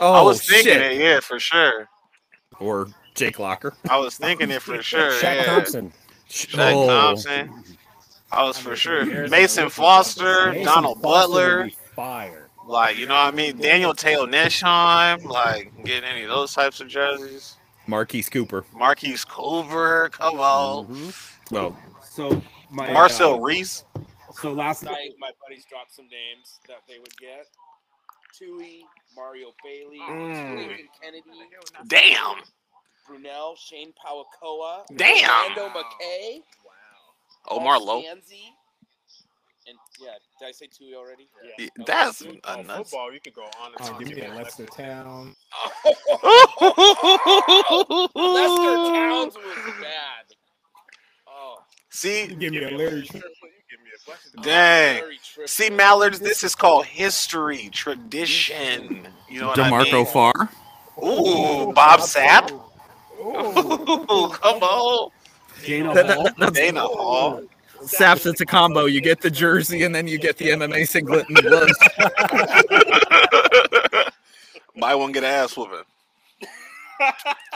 [0.00, 0.92] Oh, I was thinking shit.
[0.92, 1.88] it, yeah, for sure.
[2.60, 3.74] Or Jake Locker.
[3.88, 5.10] I was thinking it for sure.
[5.12, 5.44] Shaq yeah.
[5.44, 5.92] Thompson.
[6.28, 6.86] Shaq Oh.
[6.86, 7.64] Thompson.
[8.32, 9.28] I was for sure.
[9.28, 11.70] Mason Foster, Mason Donald Foster Butler.
[11.94, 12.48] Fire.
[12.66, 13.58] Like, you know what I mean?
[13.58, 15.22] Daniel Taylor Neshheim.
[15.24, 17.56] Like, getting any of those types of jerseys.
[17.86, 18.64] Marquise Cooper.
[18.74, 20.08] Marquise Cooper.
[20.12, 20.86] Come on.
[20.86, 21.54] Mm-hmm.
[21.54, 23.84] Well, So my Marcel uh, Reese.
[24.40, 27.46] So last night, Night, my buddies dropped some names that they would get.
[28.36, 28.84] Tui,
[29.16, 30.76] Mario Bailey, Mm.
[31.00, 31.22] Kennedy,
[31.86, 32.36] Damn.
[33.08, 35.52] Brunell, Shane Pahukoa, Damn.
[35.52, 37.56] Orlando McKay, Wow.
[37.56, 38.02] Omar Lowe.
[38.02, 38.55] Stanzi, and
[40.00, 41.28] yeah, did I say two already?
[41.58, 42.30] Yeah, oh, That's Oh,
[42.60, 42.90] a nuts.
[42.90, 43.94] football, you could go on and Oh, on.
[43.94, 43.98] Oh.
[43.98, 45.34] give me a me Lester Town.
[48.14, 50.26] Lester Towns was bad.
[51.28, 51.56] Oh,
[51.90, 53.02] See, Give me a Larry.
[53.02, 53.22] Tripp.
[53.70, 55.00] Give me a bunch of dang.
[55.02, 59.08] Larry See, Mallards, this is called history, tradition.
[59.28, 59.92] You know what Demarco I mean?
[60.06, 60.50] DeMarco Farr.
[61.04, 62.50] Ooh, Bob Sapp.
[63.20, 65.10] Ooh, come on.
[65.64, 65.94] Dana Hall.
[65.94, 67.42] that- that's Dana Hall.
[67.82, 68.26] Saps.
[68.26, 68.86] It's a combo.
[68.86, 71.78] You get the jersey, and then you get the MMA singlet and the gloves.
[74.80, 75.82] Buy one, get an ass whooping.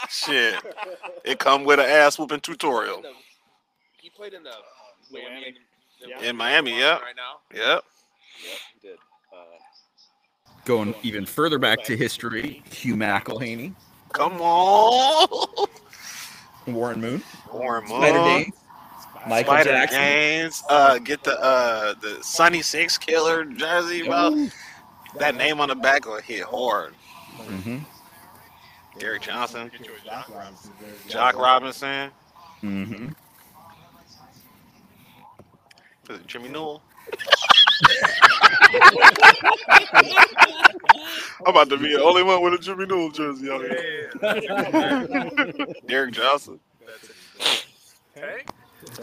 [0.08, 0.54] Shit.
[1.24, 3.02] It come with an ass whooping tutorial.
[4.00, 4.52] He played in the
[5.12, 5.54] Miami.
[6.22, 6.98] In Miami, yeah.
[6.98, 7.40] Right now.
[7.52, 7.62] Yep.
[7.62, 7.84] Yep,
[8.80, 8.98] he did.
[9.32, 9.36] Uh,
[10.64, 13.74] Going even further back to history, Hugh McElhenny,
[14.12, 15.28] Come on.
[16.66, 18.24] Warren Moon, Warren Spider Moon.
[18.24, 18.52] Dane,
[19.26, 20.00] Michael Spider Jackson.
[20.00, 20.62] Gaines.
[20.68, 24.48] Uh, get the uh the Sonny Sixkiller jersey, bro.
[25.18, 26.94] That name on the back will hit hard.
[27.36, 27.78] hmm
[28.98, 29.70] Gary Johnson,
[30.04, 30.72] Jacque Robinson.
[31.08, 32.10] Jacque Robinson,
[32.60, 33.06] hmm
[36.08, 36.82] is it Jimmy Newell.
[41.46, 44.10] I'm about to be the only one with a Jimmy Newell jersey out here.
[45.86, 46.60] Derek Johnson.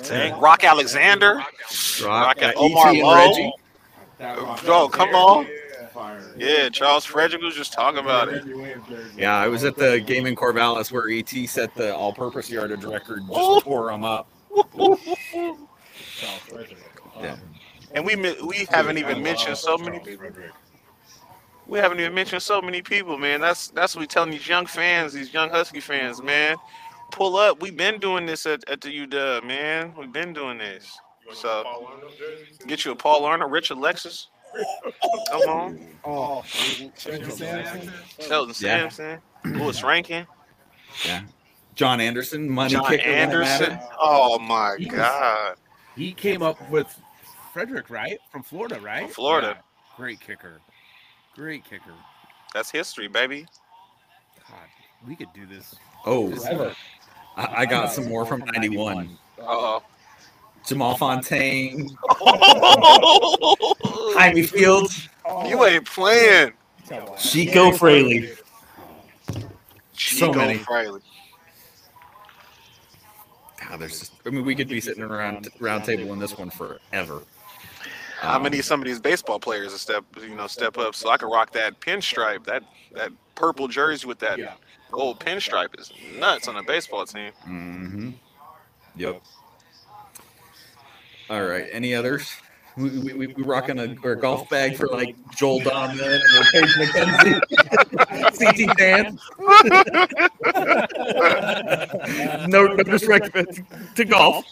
[0.03, 0.41] Tank.
[0.41, 1.43] Rock Alexander.
[2.03, 2.99] Rock, uh, Omar E.T.
[2.99, 3.27] and Lowe.
[3.27, 3.53] Reggie.
[4.65, 5.47] Yo, come on.
[6.37, 8.43] Yeah, Charles Frederick was just talking about it.
[9.17, 13.23] Yeah, I was at the game in Corvallis where ET set the all-purpose yardage record.
[13.27, 14.27] Just tore them up.
[17.19, 17.35] Yeah.
[17.93, 20.27] And we we haven't even mentioned so many people.
[21.65, 23.41] We haven't even mentioned so many people, man.
[23.41, 26.57] That's that's what we telling these young fans, these young Husky fans, man.
[27.11, 27.61] Pull up.
[27.61, 29.93] We've been doing this at, at the UW, man.
[29.97, 30.97] We've been doing this.
[31.33, 31.63] So
[32.67, 34.27] get you a Paul Arnold, Rich Alexis.
[35.31, 35.79] Come on.
[36.05, 37.93] Oh, oh Shelton Sampson.
[38.19, 38.89] Shelton Yeah.
[38.89, 40.25] Sampson, Lewis Rankin,
[41.05, 41.23] Yeah.
[41.75, 43.07] John Anderson, money John kicker.
[43.09, 43.79] when Anderson.
[43.99, 45.55] Oh my God.
[45.95, 46.87] He came up with
[47.53, 48.19] Frederick, right?
[48.31, 49.03] From Florida, right?
[49.03, 49.53] From Florida.
[49.57, 49.61] Yeah.
[49.97, 50.59] Great kicker.
[51.35, 51.93] Great kicker.
[52.53, 53.45] That's history, baby.
[54.49, 54.59] God,
[55.07, 55.75] we could do this.
[56.05, 56.73] Oh, Ever.
[57.37, 59.17] I, I got some more from '91.
[59.41, 59.79] Uh
[60.65, 63.75] Jamal Fountaine, oh.
[64.17, 65.07] Jaime Fields,
[65.45, 66.51] you ain't playing.
[67.17, 68.31] Chico Fraley.
[69.31, 69.41] So
[69.93, 70.57] Chico many.
[70.57, 70.99] Fraley.
[73.69, 73.99] God, there's.
[73.99, 77.21] Just, I mean, we could be sitting around round table in this one forever.
[78.21, 80.95] I'm gonna Um, need some of these baseball players to step, you know, step up
[80.95, 84.53] so I can rock that pinstripe, that that purple jersey with that Yeah.
[84.91, 87.31] Gold pinstripe is nuts on a baseball team.
[87.43, 88.09] Mm-hmm.
[88.95, 89.21] Yep.
[91.29, 91.67] All right.
[91.71, 92.31] Any others?
[92.77, 96.75] We, we, we, we rocking a, a golf bag for like Joel Donovan or Paige
[96.77, 97.41] McKenzie,
[98.67, 99.17] CT Pan.
[102.49, 103.61] no, no disrespect
[103.95, 104.45] to golf.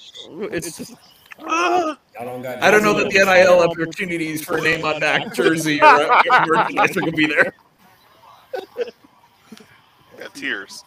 [0.51, 0.95] It's just,
[1.39, 6.07] I don't know that the NIL opportunities for a name on back jersey or
[6.47, 7.53] merchandise are gonna be there.
[10.35, 10.83] Got tears.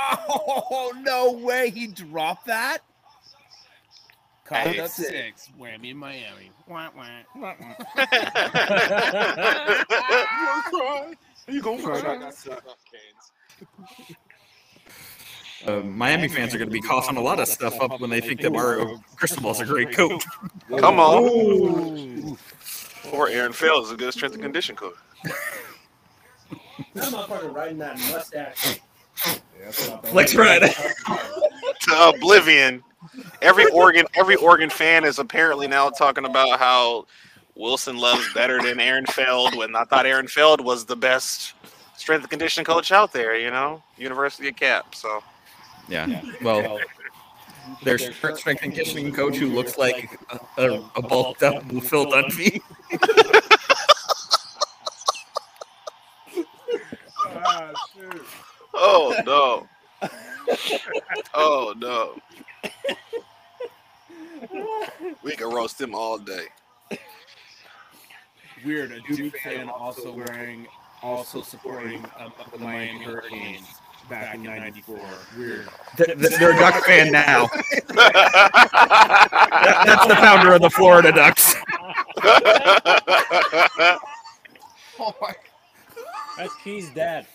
[0.00, 1.70] Oh no way!
[1.70, 2.78] He dropped that.
[4.44, 4.78] Caught Hey.
[4.80, 5.50] up six.
[5.58, 6.50] Whammy in Miami.
[6.66, 7.04] Wah, wah,
[7.36, 7.74] wah, wah.
[11.48, 12.30] You gonna cry?
[15.66, 18.20] Uh, Miami fans are going to be coughing a lot of stuff up when they
[18.20, 20.22] think that Mario Cristobal's a great coach.
[20.78, 22.36] Come on.
[23.12, 24.94] Or Aaron Feld is a good strength and condition coach.
[26.98, 28.80] That motherfucker riding that mustache.
[30.04, 30.72] Flex Friday.
[31.82, 32.82] To oblivion.
[33.40, 37.06] Every Oregon, every Oregon fan is apparently now talking about how
[37.54, 41.54] Wilson loves better than Aaron Feld when I thought Aaron Feld was the best
[41.96, 43.82] strength and condition coach out there, you know?
[43.96, 44.94] University of Cap.
[44.94, 45.22] So
[45.88, 46.20] Yeah.
[46.42, 46.80] Well,
[47.82, 52.60] their strength and conditioning coach who looks like a, a, a bulked up Phil Dunphy.
[57.94, 58.22] Shoot.
[58.74, 59.68] Oh no.
[61.34, 62.14] Oh no.
[65.22, 66.46] We can roast him all day.
[68.64, 68.92] Weird.
[68.92, 70.66] A Duke fan also wearing,
[71.02, 73.66] also supporting um, the Miami Hurricanes
[74.08, 74.98] back in '94.
[75.36, 75.68] Weird.
[75.98, 77.46] Th- th- They're a Duck fan now.
[77.88, 81.54] That- That's the founder of the Florida Ducks.
[84.98, 85.34] Oh my
[86.38, 87.26] That's Key's dad.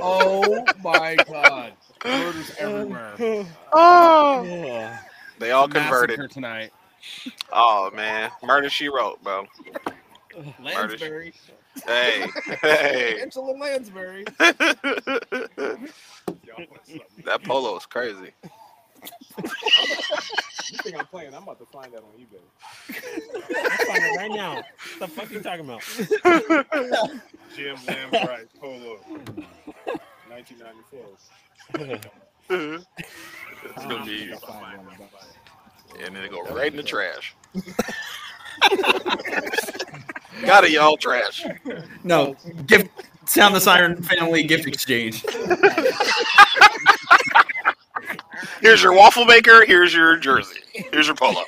[0.00, 1.72] Oh my God!
[2.04, 3.46] Murders everywhere.
[3.72, 4.98] oh,
[5.38, 6.30] they all converted.
[6.30, 6.72] Tonight.
[7.52, 9.46] Oh man, murder she wrote, bro.
[10.62, 11.32] Lansbury.
[11.86, 12.26] Hey,
[12.62, 13.18] hey.
[13.22, 14.24] Angela Lansbury.
[17.24, 18.32] that polo is crazy.
[20.70, 21.34] You think I'm playing?
[21.34, 22.40] I'm about to find that on eBay.
[22.88, 24.56] I'm finding it right now.
[24.56, 24.66] What
[25.00, 25.82] the fuck are you talking about?
[27.56, 28.98] Jim Lambright Polo.
[30.28, 31.00] 1994.
[32.50, 34.32] It's gonna be,
[36.04, 37.34] and then it go right in the trash.
[40.44, 40.96] Got it, y'all.
[40.96, 41.46] Trash.
[42.04, 42.90] No, gift
[43.26, 45.24] sound the siren family gift exchange.
[48.60, 49.64] Here's your waffle maker.
[49.64, 50.60] Here's your jersey.
[50.72, 51.42] Here's your polo.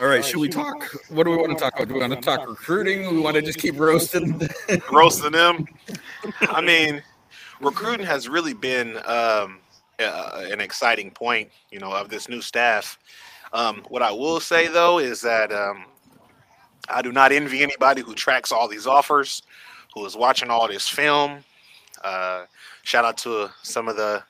[0.00, 0.82] All right, should we talk?
[1.10, 1.88] What do we want to talk about?
[1.88, 3.14] Do we want to talk recruiting?
[3.14, 4.40] We want to just keep roasting.
[4.92, 5.66] roasting them.
[6.40, 7.02] I mean,
[7.60, 9.60] recruiting has really been um,
[10.00, 12.98] uh, an exciting point, you know, of this new staff.
[13.52, 15.84] Um, what I will say though is that um,
[16.88, 19.42] I do not envy anybody who tracks all these offers,
[19.94, 21.44] who is watching all this film.
[22.02, 22.44] Uh,
[22.82, 24.22] shout out to some of the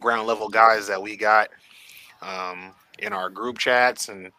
[0.00, 1.48] ground level guys that we got
[2.22, 4.32] um, in our group chats and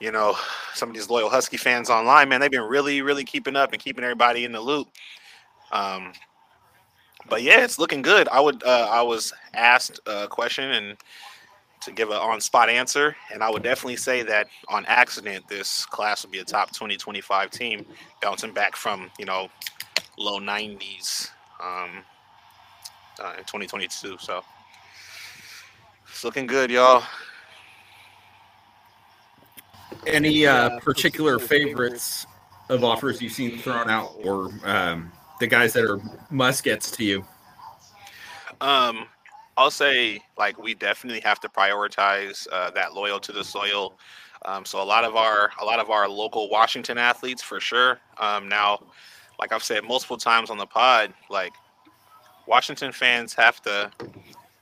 [0.00, 0.36] you know
[0.74, 3.82] some of these loyal husky fans online man they've been really really keeping up and
[3.82, 4.88] keeping everybody in the loop
[5.72, 6.12] um,
[7.28, 8.28] but yeah, it's looking good.
[8.28, 8.62] I would.
[8.62, 10.96] Uh, I was asked a question and
[11.82, 16.24] to give an on-spot answer, and I would definitely say that on accident, this class
[16.24, 17.86] would be a top 20, 25 team,
[18.22, 19.48] bouncing back from you know
[20.18, 21.30] low 90s
[21.62, 22.04] um,
[23.20, 24.16] uh, in 2022.
[24.18, 24.42] So
[26.08, 27.02] it's looking good, y'all.
[30.06, 32.26] Any uh, particular favorites
[32.68, 37.04] of offers you've seen thrown out, or um, the guys that are must gets to
[37.04, 37.24] you?
[38.60, 39.06] Um,
[39.56, 43.98] I'll say like we definitely have to prioritize uh, that loyal to the soil.
[44.44, 47.98] Um, so a lot of our a lot of our local Washington athletes for sure.
[48.18, 48.80] Um, now,
[49.38, 51.52] like I've said multiple times on the pod, like
[52.46, 53.90] Washington fans have to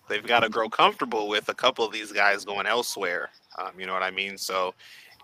[0.08, 3.30] they've got to grow comfortable with a couple of these guys going elsewhere.
[3.58, 4.36] Um, you know what I mean?
[4.36, 4.74] So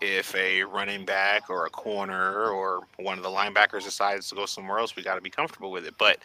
[0.01, 4.47] if a running back or a corner or one of the linebackers decides to go
[4.47, 5.95] somewhere else, we got to be comfortable with it.
[5.99, 6.19] But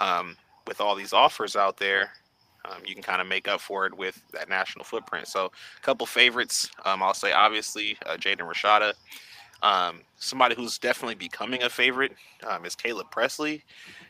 [0.00, 0.36] um,
[0.66, 2.12] with all these offers out there,
[2.64, 5.28] um, you can kind of make up for it with that national footprint.
[5.28, 6.68] So, a couple favorites.
[6.84, 8.92] Um, I'll say obviously uh, Jaden Rashada.
[9.62, 12.12] Um, somebody who's definitely becoming a favorite
[12.46, 13.64] um, is Caleb Presley,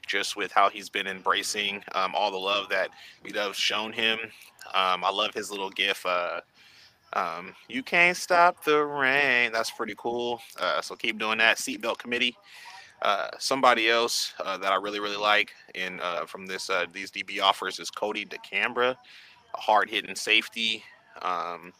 [0.07, 2.91] just with how he's been embracing um, all the love that
[3.25, 4.19] UW's shown him.
[4.75, 6.05] Um, I love his little gif.
[6.05, 6.41] Uh,
[7.13, 9.53] um, you can't stop the rain.
[9.53, 10.41] That's pretty cool.
[10.59, 11.59] Uh, so keep doing that.
[11.59, 12.37] Seatbelt committee.
[13.03, 17.11] Uh, somebody else uh, that I really really like in uh, from this uh, these
[17.11, 18.97] DB offers is Cody DeCambra,
[19.55, 20.83] a hard hitting safety.
[21.21, 21.73] Um,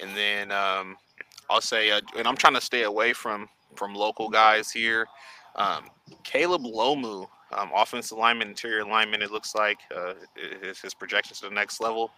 [0.00, 0.96] and then um,
[1.52, 5.06] I'll say, uh, and I'm trying to stay away from from local guys here.
[5.56, 5.84] Um,
[6.24, 9.22] Caleb Lomu, um, offensive lineman, interior lineman.
[9.22, 10.14] It looks like uh,
[10.62, 12.10] his, his projections to the next level.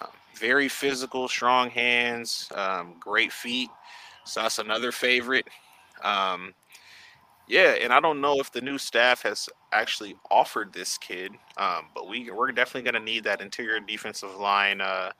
[0.00, 3.70] Um, very physical, strong hands, um, great feet.
[4.24, 5.46] So that's another favorite.
[6.02, 6.54] Um,
[7.46, 11.86] yeah, and I don't know if the new staff has actually offered this kid, um,
[11.94, 15.12] but we we're definitely going to need that interior defensive line uh,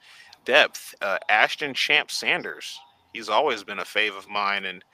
[0.44, 0.94] depth.
[1.02, 2.78] Uh, Ashton Champ Sanders,
[3.14, 4.84] he's always been a fave of mine, and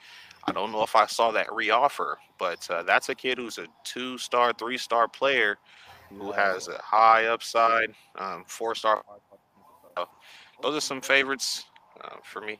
[0.45, 3.67] I don't know if I saw that reoffer, but uh, that's a kid who's a
[3.83, 5.57] two-star, three-star player
[6.09, 9.03] who has a high upside, um, four-star.
[10.61, 11.65] Those are some favorites
[12.03, 12.59] uh, for me.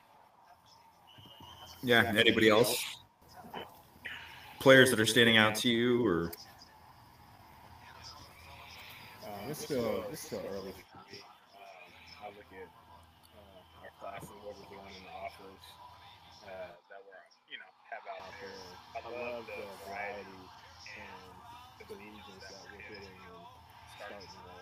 [1.82, 2.12] Yeah.
[2.16, 2.84] Anybody else?
[4.60, 6.32] Players that are standing out to you, or
[9.42, 10.70] Um, it's still it's still early.
[10.70, 10.74] Um,
[12.22, 12.91] I look at uh, our
[14.02, 15.62] class and what we're doing in the offers
[16.42, 18.74] uh, that we're you know have out there.
[18.98, 20.42] I love the variety
[20.98, 21.32] and
[21.78, 23.42] the collegians that we're hitting and
[23.94, 24.58] starting to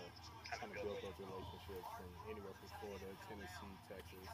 [0.61, 4.29] kind of build those relationships from anywhere from Florida, Tennessee, Texas,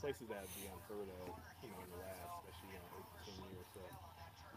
[0.00, 1.28] places that would be unheard of,
[1.60, 3.68] you know, in the last, especially you know, eight to ten years.
[3.76, 3.84] So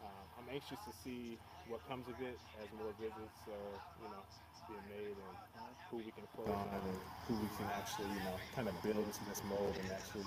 [0.04, 4.24] um, I'm anxious to see what comes of it as more visits are, you know,
[4.68, 5.36] being made and
[5.92, 8.98] who we can put on and who we can actually, you know, kind of build
[8.98, 10.24] into this mold and actually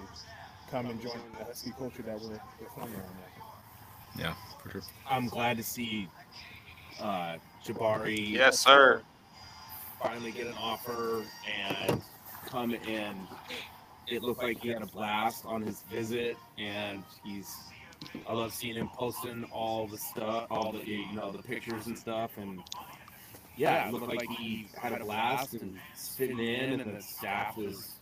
[0.70, 3.04] come and join the Husky culture that we're, we're forming right
[4.16, 4.18] now.
[4.18, 4.82] yeah, for sure.
[5.08, 6.08] I'm glad to see
[7.00, 9.02] uh, Jabari Yes, sir.
[10.02, 12.00] finally get an offer and
[12.46, 13.14] come in.
[14.08, 17.56] It looked like he had a blast on his visit, and he's.
[18.26, 21.98] I love seeing him posting all the stuff, all the you know the pictures and
[21.98, 22.60] stuff, and
[23.56, 25.78] yeah, it looked like he had a blast and
[26.16, 27.96] fitting in, and the staff was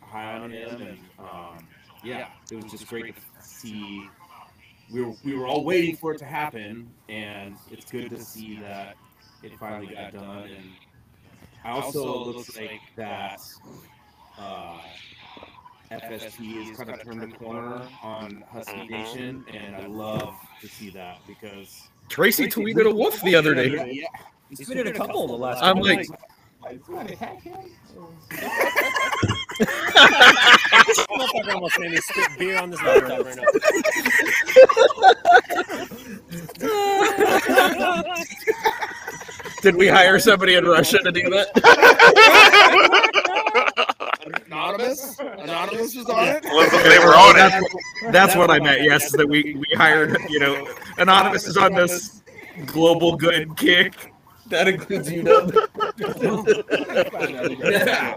[0.00, 1.68] high on him, and um,
[2.02, 4.08] yeah, it was just great to see.
[4.90, 8.58] We were we were all waiting for it to happen, and it's good to see
[8.60, 8.96] that
[9.42, 10.48] it finally got done.
[10.48, 10.70] And
[11.64, 13.38] also, looks like that
[14.38, 14.78] uh,
[15.90, 18.92] FSP has kind of turned the corner on Husky mm-hmm.
[18.92, 23.90] Nation, and I love to see that because Tracy tweeted a wolf the other day.
[23.90, 24.06] yeah,
[24.50, 25.62] He's tweeted a couple the last.
[25.62, 26.06] I'm like.
[31.08, 33.44] Motherfucker almost made me spit beer on this laptop right now.
[39.62, 41.48] Did we hire somebody in Russia to do that?
[44.46, 46.44] Anonymous, Anonymous was on it.
[46.44, 47.50] Was they were on it.
[47.50, 48.82] That's, that's what I meant.
[48.82, 50.16] Yes, that we we hired.
[50.28, 52.22] You know, anonymous is on this
[52.66, 54.12] global good kick.
[54.48, 55.22] That includes you.
[57.70, 58.16] yeah.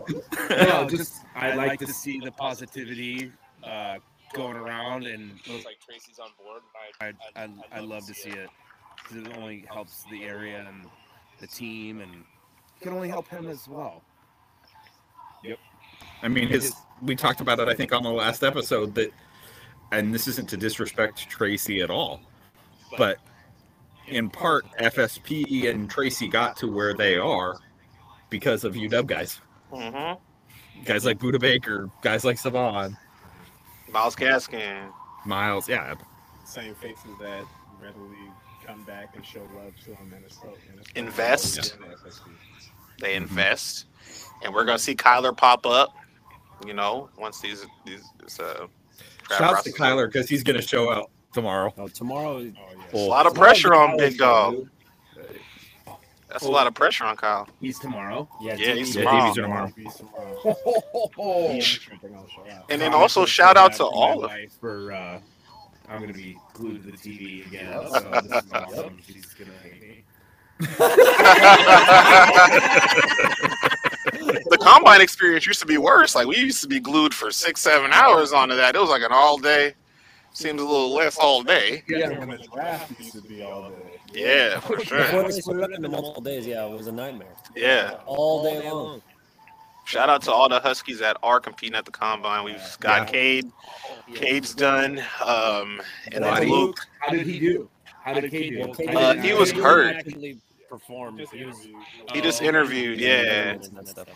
[0.50, 3.32] No, just I like to see the positivity
[3.64, 3.98] uh,
[4.34, 6.62] going around, and Looks like Tracy's on board.
[7.02, 8.50] I I, I love to see it
[8.98, 10.86] because it only helps the area and
[11.40, 14.02] the team, and it can only help him as well.
[16.22, 16.74] I mean, his.
[17.02, 17.68] We talked about it.
[17.68, 19.12] I think on the last episode that,
[19.92, 22.22] and this isn't to disrespect Tracy at all,
[22.98, 23.18] but
[24.08, 27.58] in part, FSP and Tracy got to where they are
[28.30, 29.42] because of UW guys.
[29.74, 30.14] hmm
[30.86, 32.98] Guys like Budda Baker, guys like Salvon,
[33.92, 34.92] Myles Gaskin.
[35.26, 35.68] Myles.
[35.70, 35.96] Yeah,
[36.46, 37.44] Same faces that
[37.82, 38.16] readily
[38.66, 40.58] come back and show love to them in Minnesota.
[40.96, 41.78] Invest.
[41.80, 42.30] Yeah, FSP.
[43.00, 43.86] They invest,
[44.44, 45.94] and we're gonna see Kyler pop up.
[46.66, 48.68] You know, once these these this, uh,
[49.30, 51.74] shouts to process- Kyler because he's going to show out tomorrow.
[51.78, 52.38] Oh, tomorrow.
[52.38, 52.52] Oh, yeah.
[52.94, 54.68] A lot of pressure on Big Dog.
[56.30, 57.46] That's a lot of pressure on Kyle.
[57.60, 58.30] He's tomorrow.
[58.42, 59.04] Yeah, Yeah, he's TV.
[59.04, 59.68] Yeah, tomorrow.
[59.76, 60.56] TV's tomorrow.
[62.48, 64.94] And And then also shout out to all of for.
[64.94, 65.20] Uh,
[65.90, 67.86] I'm gonna be glued to the TV again.
[67.90, 68.98] So this is awesome.
[69.06, 70.04] She's gonna hate me.
[74.52, 76.14] the combine experience used to be worse.
[76.14, 78.76] Like we used to be glued for six, seven hours onto that.
[78.76, 79.74] It was like an all day.
[80.34, 81.84] Seems a little less all day.
[81.90, 84.00] Yeah, when the draft used to be all day.
[84.14, 85.24] Yeah, for Before sure.
[85.24, 87.34] they split it up into multiple days, yeah, it was a nightmare.
[87.56, 87.98] Yeah.
[88.06, 89.02] All day long.
[89.86, 92.46] Shout out to all the Huskies that are competing at the combine.
[92.46, 93.52] We've got Cade.
[94.14, 95.00] Cade's done.
[95.26, 95.82] Um,
[96.12, 96.50] and then Waddy.
[96.50, 96.80] Luke.
[97.00, 97.70] How did he do?
[98.04, 98.74] How did K do?
[98.90, 100.06] Uh, he was hurt.
[100.74, 101.18] Actually perform.
[101.18, 102.12] Just He was- interviewed.
[102.14, 103.58] He just Oh, interviewed, yeah.
[103.84, 104.08] Stuff.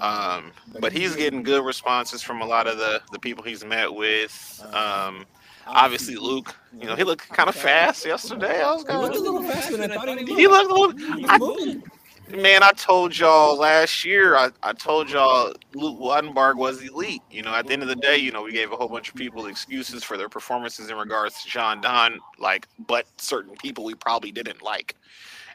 [0.00, 3.92] Um, but he's getting good responses from a lot of the the people he's met
[3.92, 4.60] with.
[4.72, 5.24] Um,
[5.66, 8.62] obviously Luke, you know, he looked kind of fast yesterday.
[8.62, 10.38] I was He kind looked a of, little faster than I thought he would.
[10.38, 11.24] he looked a little.
[11.30, 14.34] I, man, I told y'all last year.
[14.36, 17.22] I, I told y'all Luke Wattenberg was elite.
[17.30, 19.08] You know, at the end of the day, you know, we gave a whole bunch
[19.10, 23.84] of people excuses for their performances in regards to John Don, like, but certain people
[23.84, 24.96] we probably didn't like.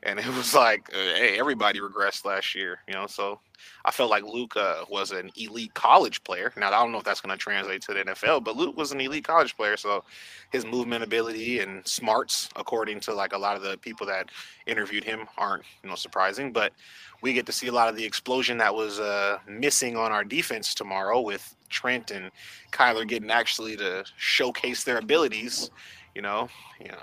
[0.04, 3.08] And it was like, uh, hey, everybody regressed last year, you know.
[3.08, 3.40] So
[3.86, 4.24] I felt like
[4.56, 6.54] uh, was an elite college player.
[6.58, 8.92] Now I don't know if that's going to translate to the NFL, but Luke was
[8.92, 9.78] an elite college player.
[9.78, 10.04] So
[10.52, 14.30] his movement ability and smarts, according to like a lot of the people that
[14.66, 16.52] interviewed him, aren't you know surprising.
[16.52, 16.74] But
[17.22, 20.24] we get to see a lot of the explosion that was uh, missing on our
[20.24, 22.32] defense tomorrow with Trent and
[22.72, 25.70] Kyler getting actually to showcase their abilities.
[26.16, 27.02] You know, you know,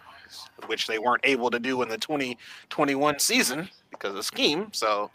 [0.66, 4.68] which they weren't able to do in the 2021 season because of scheme.
[4.72, 5.10] So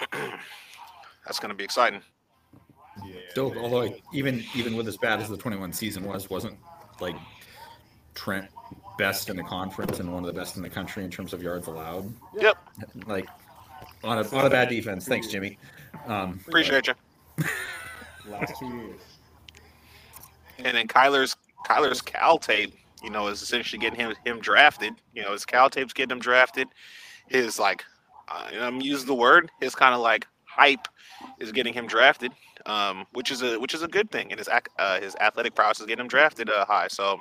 [0.12, 2.00] that's going to be exciting.
[3.04, 3.16] Yeah.
[3.30, 6.56] Still, although like, even even with as bad as the 21 season was, wasn't
[7.00, 7.16] like
[8.14, 8.48] Trent
[8.98, 11.42] best in the conference and one of the best in the country in terms of
[11.42, 12.12] yards allowed.
[12.38, 12.56] Yep,
[13.06, 13.28] Like
[14.04, 15.06] on a on a bad defense.
[15.06, 15.58] Thanks, Jimmy.
[16.06, 16.94] Um, appreciate you.
[18.28, 19.00] Last two years.
[20.58, 21.36] And then Kyler's
[21.66, 22.74] Kyler's Cal tape,
[23.04, 24.94] you know, is essentially getting him him drafted.
[25.14, 26.68] You know, his Cal tape's getting him drafted.
[27.28, 27.84] His like,
[28.28, 29.50] uh, I'm using the word.
[29.60, 30.88] His kind of like hype
[31.38, 32.32] is getting him drafted,
[32.66, 34.30] um, which is a which is a good thing.
[34.32, 34.48] And his
[34.78, 36.88] uh, his athletic prowess is getting him drafted uh, high.
[36.88, 37.20] So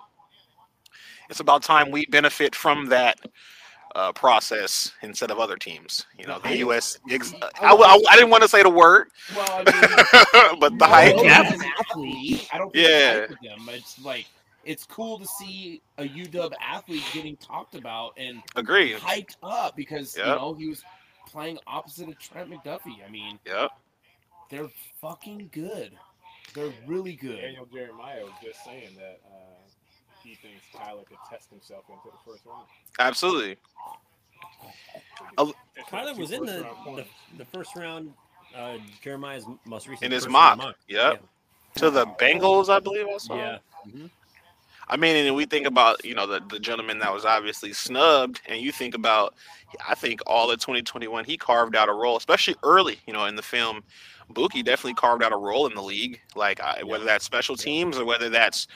[1.30, 3.20] it's about time we benefit from that.
[3.96, 6.98] Uh, process instead of other teams, you know, the U.S.
[7.12, 10.88] Ex- I, I, I didn't want to say the word, Well, I mean, but the
[10.88, 11.16] hype.
[11.16, 13.28] Well, as an athlete, I don't think Yeah.
[13.44, 13.56] yeah.
[13.68, 14.26] It's like
[14.66, 18.98] it's cool to see a UW athlete getting talked about and Agreed.
[18.98, 20.26] hyped up because Yep.
[20.28, 20.84] you know he was
[21.28, 23.06] playing opposite of Trent McDuffie.
[23.06, 23.72] I mean, Yep.
[24.50, 24.70] they're
[25.02, 25.92] fucking good.
[26.54, 27.42] They're really good.
[27.42, 29.70] Daniel Jeremiah was just saying that uh,
[30.24, 32.68] he thinks Tyler could test himself into the first round.
[33.00, 33.58] Absolutely.
[35.90, 37.06] Tyler was in the, First round the,
[37.38, 38.14] the first round.
[38.56, 41.24] Uh, Jeremiah's most recent In his mock, round yep.
[41.78, 43.36] To the Bengals, I believe I saw.
[43.36, 43.58] Yeah.
[44.88, 48.42] I mean, and we think about you know the the gentleman that was obviously snubbed,
[48.48, 49.36] and you think about,
[49.88, 53.36] I think all of 2021 he carved out a role, especially early, you know, in
[53.36, 53.84] the film.
[54.32, 57.98] Buki definitely carved out a role in the league, like I, whether that's special teams
[57.98, 58.68] or whether that's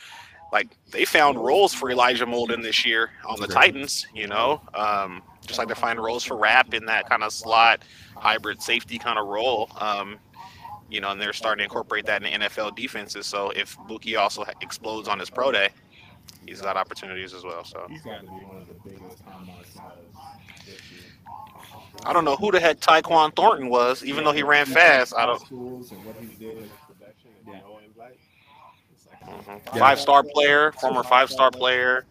[0.51, 5.21] like they found roles for Elijah Molden this year on the Titans, you know, um,
[5.45, 7.83] just like they find roles for Rapp in that kind of slot
[8.15, 9.69] hybrid safety kind of role.
[9.79, 10.19] Um,
[10.89, 13.25] you know, and they're starting to incorporate that in the NFL defenses.
[13.25, 15.69] So if Buki also explodes on his pro day,
[16.45, 17.63] he's got opportunities as well.
[17.63, 19.55] So He's got to be one of the biggest combine
[20.65, 21.01] this year.
[22.05, 25.13] I don't know who the heck Tyquan Thornton was, even though he ran fast.
[25.17, 25.39] I don't.
[25.41, 26.69] Schools and what he did.
[26.87, 27.59] Production and Yeah.
[27.61, 28.17] no invite.
[28.93, 29.79] It's like, Mhm.
[29.79, 32.05] Five-star player, former five-star player.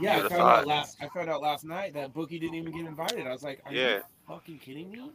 [0.00, 0.58] Yeah, I found thought?
[0.60, 0.96] out last.
[1.00, 3.26] I found out last night that Bookie didn't even get invited.
[3.26, 3.96] I was like, Are Yeah.
[3.96, 5.10] you fucking kidding me?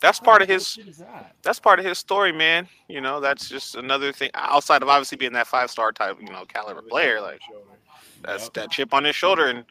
[0.00, 0.78] That's What part of his.
[0.98, 1.34] that?
[1.42, 2.68] That's part of his story, man.
[2.88, 6.44] You know, that's just another thing outside of obviously being that five-star type, you know,
[6.46, 7.20] caliber player.
[7.20, 7.40] Like
[8.22, 8.52] that's Yep.
[8.54, 9.64] that chip on his shoulder, and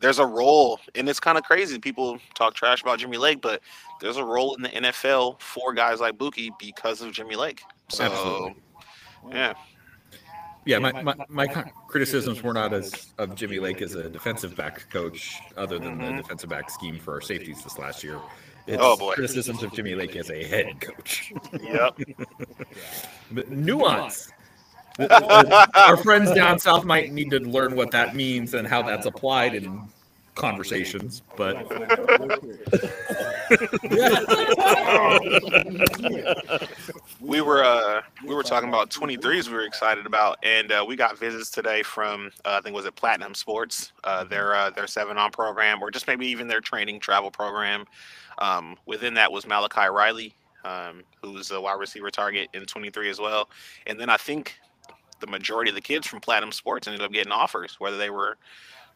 [0.00, 1.78] there's a role, and it's kind of crazy.
[1.78, 3.60] People talk trash about Jimmy Lake, but
[4.00, 7.62] there's a role in the NFL for guys like Buki because of Jimmy Lake.
[7.88, 8.54] So, Absolutely.
[9.30, 9.54] yeah,
[10.64, 14.56] yeah, my, my, my con- criticisms were not as of Jimmy Lake as a defensive
[14.56, 16.16] back coach, other than Mhm.
[16.16, 18.18] the defensive back scheme for our safeties this last year.
[18.68, 19.14] It's Oh, boy.
[19.14, 21.32] criticisms of Jimmy Lake as a head coach.
[21.60, 21.96] yep.
[23.32, 24.30] But nuance.
[24.98, 28.82] The- the- our friends down south might need to learn what that means and how
[28.82, 29.80] that's applied in
[30.34, 31.22] conversations.
[31.36, 31.68] But
[37.20, 40.96] we were uh we were talking about 23s we were excited about and uh, we
[40.96, 43.92] got visits today from uh, i think was it platinum sports?
[44.04, 47.84] Uh, their uh, their seven on program or just maybe even their training travel program.
[48.38, 50.34] Um, within that was malachi riley
[50.64, 53.48] um, who's a wide receiver target in 23 as well.
[53.86, 54.58] And then i think
[55.22, 58.36] the majority of the kids from platinum sports ended up getting offers whether they were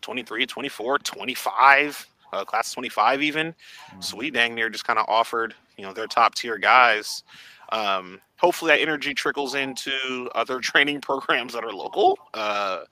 [0.02, 3.54] 23 24 25 uh, class 25 even.
[4.00, 7.24] So we dang near just kind of offered you know their top tier guys.
[7.72, 12.84] Um, hopefully that energy trickles into other training programs that are local uh,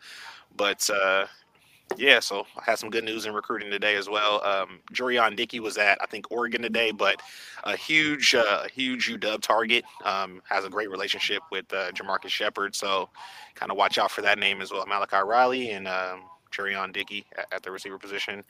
[0.57, 1.27] but uh,
[1.97, 5.61] yeah so i had some good news in recruiting today as well um, Jurion dickey
[5.61, 7.21] was at i think oregon today but
[7.65, 12.75] a huge uh, huge uw target um, has a great relationship with uh, jamarcus shephard
[12.75, 13.09] so
[13.55, 16.23] kind of watch out for that name as well malachi riley and um,
[16.55, 18.45] Jurion Dickey at, at the receiver position.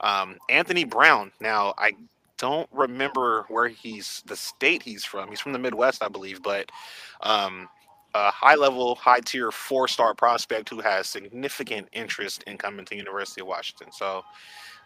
[0.00, 1.30] Um, Anthony Brown.
[1.40, 1.92] Now, I
[2.38, 5.28] don't remember where he's the state he's from.
[5.28, 6.70] He's from the Midwest, I believe, but
[7.20, 7.68] um,
[8.14, 12.96] a high level, high tier four star prospect who has significant interest in coming to
[12.96, 13.92] University of Washington.
[13.92, 14.22] So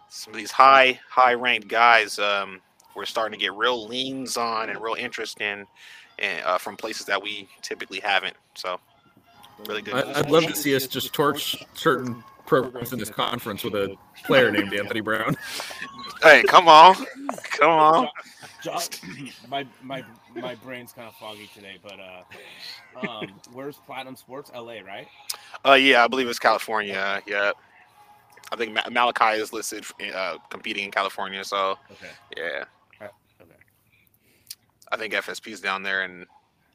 [0.08, 2.60] some of these high, high ranked guys, um,
[2.94, 5.66] we're starting to get real leans on and real interest in,
[6.18, 8.36] and uh, from places that we typically haven't.
[8.54, 8.78] So
[9.66, 9.94] really good.
[9.94, 13.96] I- I'd love to see us just torch certain programs in this conference with a
[14.24, 15.36] player named Anthony Brown.
[16.22, 16.94] Hey, come on,
[17.50, 18.08] come on.
[18.62, 18.78] Jo-
[19.48, 24.50] my my my brain's kind of foggy today, but uh, um, where's Platinum Sports?
[24.54, 24.82] L.A.
[24.82, 25.06] Right?
[25.66, 27.20] Uh, yeah, I believe it's California.
[27.26, 27.52] Yeah,
[28.52, 29.84] I think Ma- Malachi is listed
[30.14, 31.44] uh, competing in California.
[31.44, 32.10] So Okay.
[32.36, 32.64] yeah,
[33.00, 33.10] okay.
[34.92, 36.26] I think FSP's down there in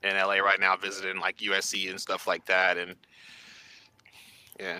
[0.03, 2.95] in LA right now visiting like USC and stuff like that, and
[4.59, 4.80] yeah,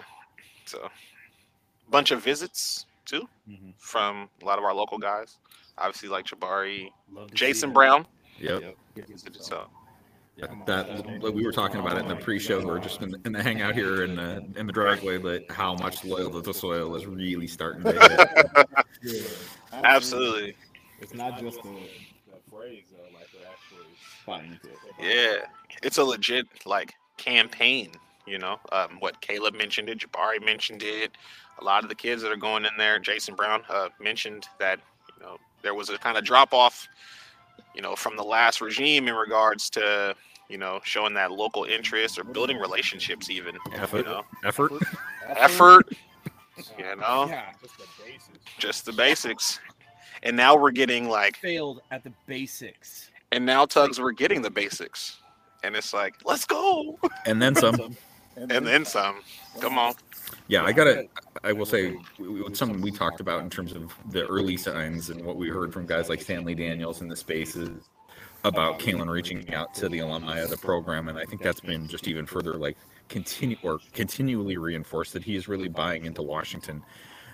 [0.70, 3.74] so a bunch of visits too Mhm.
[3.78, 5.38] from a lot of our local guys.
[5.78, 7.74] Obviously, like Jabari, Love to see Jason.
[7.74, 8.06] Brown.
[8.40, 8.76] Yep.
[9.08, 9.68] visited, So
[10.66, 10.88] That
[11.22, 13.42] like we were talking about it in the pre-show or just in the, in the
[13.44, 17.06] hangout here in the in the driveway, but how much loyal to the soil is
[17.06, 18.78] really starting to hit.
[19.02, 19.22] Yeah,
[19.72, 20.56] absolutely,
[21.00, 23.88] It's not just the, the phrase though, like they're actually
[24.26, 24.78] fighting it.
[25.00, 25.46] yeah,
[25.84, 27.92] it's a legit like campaign.
[28.30, 31.12] You know, um, what Caleb mentioned it, Jabari mentioned it.
[31.60, 34.80] A lot of the kids that are going in there, Jason Brown uh, mentioned that
[35.18, 36.88] you know there was a kind of drop off,
[37.76, 40.16] you know, from the last regime in regards to
[40.48, 44.06] you know showing that local interest or building relationships, even you Effort.
[44.06, 44.72] know, Effort.
[45.28, 45.90] effort.
[46.78, 47.52] You know, Yeah.
[47.62, 48.40] Just the basics.
[48.58, 49.60] just the basics.
[50.24, 53.10] And now we're getting like, Failed at the basics.
[53.32, 55.18] and now Tugs, we're getting the basics,
[55.64, 57.96] and it's like, let's go, And then some.
[58.50, 59.22] and then some.
[59.60, 59.94] Come on.
[60.48, 61.08] Yeah, I gotta.
[61.44, 65.10] I will say, w- w- something we talked about in terms of the early signs
[65.10, 67.70] and what we heard from guys like Stanley Daniels in the spaces
[68.44, 71.88] about Kalen reaching out to the alumni of the program, and I think that's been
[71.88, 72.78] just even further like
[73.10, 76.82] continue or continually reinforced that he is really buying into Washington,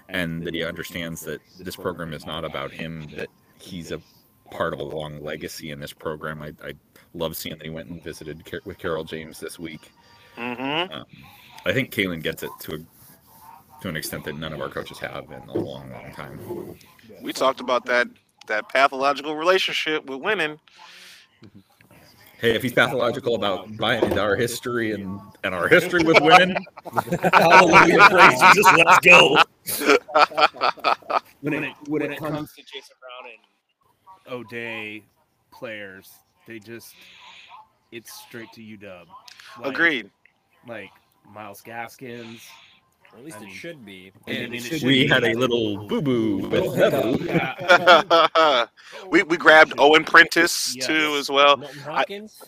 [0.09, 3.07] and that he understands that this program is not about him.
[3.15, 3.29] That
[3.59, 4.01] he's a
[4.51, 6.41] part of a long legacy in this program.
[6.41, 6.73] I, I
[7.13, 9.91] love seeing that he went and visited Car- with Carol James this week.
[10.38, 10.93] Mm-hmm.
[10.93, 11.05] Um,
[11.65, 12.77] I think Kalen gets it to a
[13.81, 16.39] to an extent that none of our coaches have in a long, long time.
[17.21, 18.07] We talked about that
[18.47, 20.59] that pathological relationship with winning.
[22.39, 26.57] Hey, if he's pathological about buying into our history and, and our history with women,
[27.33, 29.38] Hallelujah, praise Jesus, let's go.
[31.41, 33.31] When it when it comes comes to Jason Brown
[34.25, 35.03] and O'Day
[35.51, 36.09] players,
[36.47, 36.95] they just
[37.91, 39.05] it's straight to UW.
[39.59, 40.09] Like- Agreed.
[40.68, 40.91] Like
[41.32, 42.41] Myles Gaskins.
[43.13, 44.11] Or at least I it mean- should be.
[44.28, 46.66] And, I it should we be- had a little oh, boo boo oh, with.
[46.66, 47.24] Oh, Nebu.
[47.26, 48.66] Yeah,
[49.09, 50.88] we we grabbed Owen Prentice Yes.
[50.88, 51.57] too as well.
[51.57, 52.43] Milton Hawkins.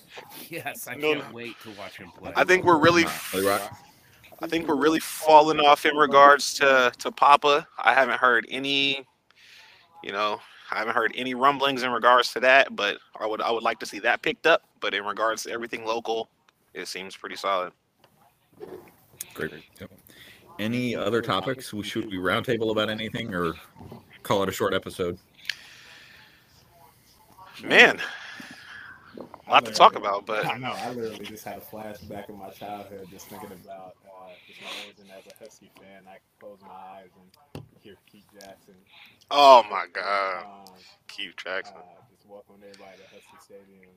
[0.49, 2.33] yes, I No, can't wait to watch him play.
[2.35, 3.59] I think we're really Really.
[4.39, 7.67] I think we're really falling off in regards to to Papa.
[7.79, 9.05] I haven't heard any,
[10.03, 10.39] you know,
[10.69, 12.75] I haven't heard any rumblings in regards to that.
[12.75, 14.63] But I would I would like to see that picked up.
[14.81, 16.29] But in regards to everything local,
[16.73, 17.71] it seems pretty solid.
[19.33, 19.51] Great.
[19.79, 19.91] Yep.
[20.59, 21.73] Any other topics?
[21.73, 23.53] We should we roundtable about anything or
[24.23, 25.17] call it a short episode?
[27.63, 27.99] Man,
[29.47, 30.25] a lot to talk about.
[30.25, 30.73] But I know.
[30.75, 34.67] I literally just had a flashback of my childhood, just thinking about uh, just my
[34.85, 36.03] origin as a Husky fan.
[36.07, 37.09] I could close my eyes
[37.55, 38.75] and hear Keith Jackson.
[39.31, 40.73] oh my God, Um,
[41.07, 41.75] Keith uh, Jackson.
[42.11, 43.91] just welcoming everybody to Husky Stadium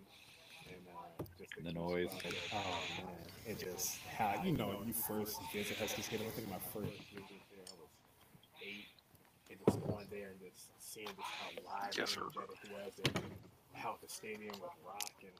[0.68, 2.08] and uh, just The noise.
[2.52, 2.56] Oh
[2.98, 3.14] man,
[3.46, 6.28] it just how you know you first visit Husky Stadium.
[6.28, 7.90] I think my first visit there I was
[8.62, 8.86] eight.
[9.48, 12.20] It just one there and just seeing just how live Yes, sir.
[12.20, 13.24] and energetic it was, and
[13.72, 15.34] how the stadium was rocking.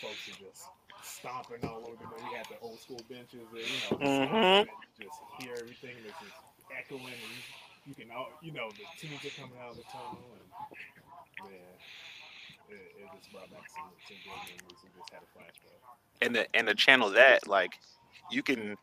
[0.00, 0.68] Folks were just
[1.02, 1.96] stomping all over.
[1.96, 4.68] The, we had the old school benches, and, you know, mm-hmm.
[4.68, 4.68] and
[5.00, 5.94] just hear everything.
[6.04, 6.36] It's just
[6.74, 7.40] echoing, and you,
[7.86, 11.74] you can, all, you know, the teams are coming out of the tunnel, and man,
[16.22, 17.78] and the and the channel that like
[18.30, 18.76] you can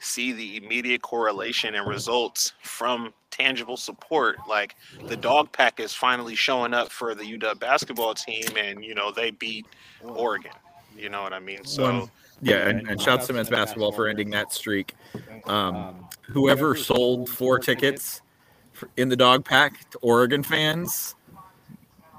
[0.00, 4.36] see the immediate correlation and results from tangible support.
[4.48, 4.76] Like
[5.06, 9.10] the dog pack is finally showing up for the UW basketball team and you know
[9.10, 9.66] they beat
[10.04, 10.52] Oregon.
[10.96, 11.64] You know what I mean?
[11.64, 12.10] So One-
[12.42, 14.94] Yeah, and, and shouts to men's basketball for ending that streak.
[15.46, 18.22] Um, whoever sold four tickets
[18.96, 21.14] in the dog pack to Oregon fans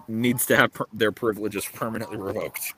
[0.09, 2.73] needs to have per- their privileges permanently revoked.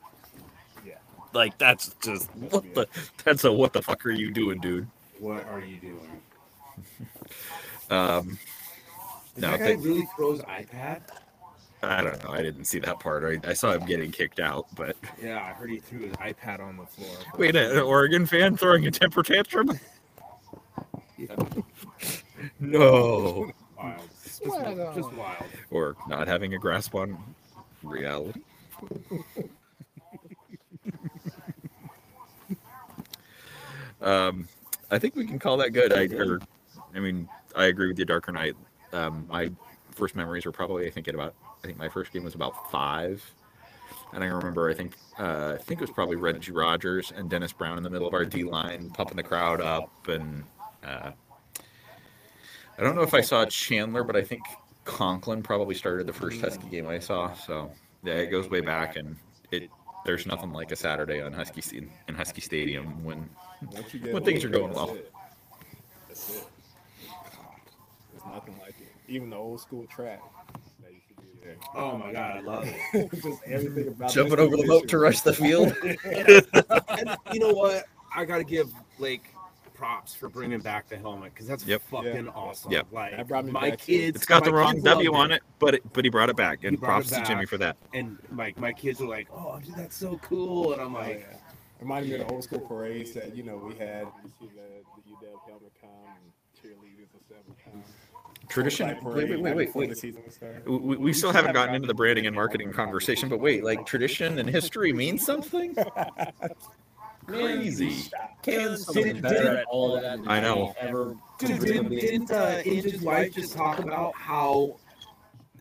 [0.86, 0.94] Yeah.
[1.34, 2.88] Like that's just what the
[3.24, 4.88] that's a what the fuck are you doing, dude?
[5.20, 6.22] What are you doing?
[7.90, 8.40] Um,
[9.36, 11.02] Did no, that guy they- really throws iPad?
[11.84, 12.32] I don't know.
[12.32, 13.42] I didn't see that part.
[13.44, 16.62] I, I saw him getting kicked out, but Yeah, I heard he threw his iPad
[16.62, 17.10] on the floor.
[17.38, 19.78] wait, an Oregon fan throwing a temper tantrum?
[22.60, 24.02] No, Wild.
[24.44, 25.44] Just, just, just wild.
[25.70, 27.18] or not having a grasp on
[27.84, 28.42] reality.
[34.02, 34.48] um,
[34.90, 35.94] I think we can call that good.
[35.94, 36.40] I, or,
[36.96, 38.56] I mean, I agree with you, Darker Knight.
[38.94, 39.52] Um, my
[39.92, 42.72] first memories were probably, I think, at about, I think my first game was about
[42.72, 43.24] five,
[44.14, 47.54] and I remember, I think, uh, I think it was probably Reggie Rogers and Dennis
[47.54, 50.44] Brown in the middle of our D line, pumping the crowd up, and
[50.84, 51.12] uh,
[52.82, 54.42] I don't know if I saw Chandler, but I think
[54.86, 57.32] Conklin probably started the first Husky game I saw.
[57.34, 57.70] So
[58.04, 59.16] yeah, it goes way back, and
[59.52, 59.70] it
[60.04, 61.62] there's nothing like a Saturday on Husky
[62.08, 63.30] in Husky Stadium when
[63.72, 64.98] Once you get When things are going well.
[66.08, 66.48] That's it.
[68.12, 68.92] There's nothing like it.
[69.08, 70.20] Even the old school track
[70.82, 71.58] that used to be there.
[71.76, 73.12] Oh my god, I love it.
[73.22, 75.76] Just everything about jumping over the moat to rush the field.
[76.98, 77.86] and you know what?
[78.16, 79.31] I gotta give Blake
[79.82, 81.82] props for bringing back the helmet because that's Yep.
[81.90, 82.32] fucking Yeah.
[82.36, 82.72] awesome.
[82.72, 82.88] Yep.
[82.92, 85.94] Like That brought my back kids, It's got the wrong W on it, but it,
[85.94, 87.78] but he brought it back, and He brought it props to Jimmy for that.
[87.92, 91.26] and like my kids were like, "Oh, dude, that's so cool," and I'm Oh, like,
[91.28, 91.38] yeah.
[91.80, 94.06] Reminded me of the old school parades that you know we had.
[94.24, 97.74] You see the, the UW helmet come and cheerleaders and stuff.
[98.50, 98.90] Tradition.
[99.02, 99.98] Full-flight Wait, wait, wait, wait, the wait.
[99.98, 100.64] season would start.
[100.70, 104.38] We, we still haven't gotten into the branding and marketing conversation, but wait, like tradition
[104.38, 105.76] and history means something?
[107.32, 108.12] Crazy.
[108.44, 110.20] Kalen's Did- something did- better at all of that.
[110.28, 110.74] I know.
[110.80, 114.78] Ever dude, didn't, didn't uh, Inge's wife just talk about how,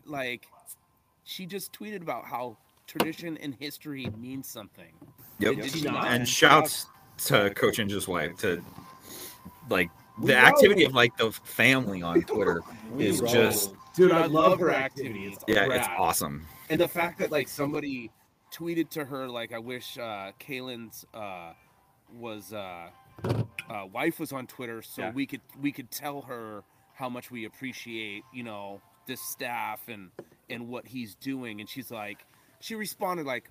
[0.05, 0.47] like,
[1.23, 2.57] she just tweeted about how
[2.87, 4.91] tradition and history means something.
[5.39, 5.55] Yep.
[5.55, 6.07] Did she not?
[6.07, 6.87] And shouts
[7.25, 8.61] to Coach Inge's wife to
[9.69, 10.39] like We the know.
[10.39, 12.61] activity of like the family on Twitter
[12.97, 15.27] is just Dude, I love her activity.
[15.27, 15.79] It's yeah, rad.
[15.79, 16.45] it's awesome.
[16.69, 18.09] and the fact that like somebody
[18.51, 21.53] tweeted to her like I wish uh Kalen's uh
[22.13, 22.89] was uh,
[23.23, 25.11] uh wife was on Twitter so Yeah.
[25.11, 30.09] we could we could tell her how much we appreciate, you know, this staff and
[30.49, 32.25] and what he's doing and she's like
[32.59, 33.49] she responded like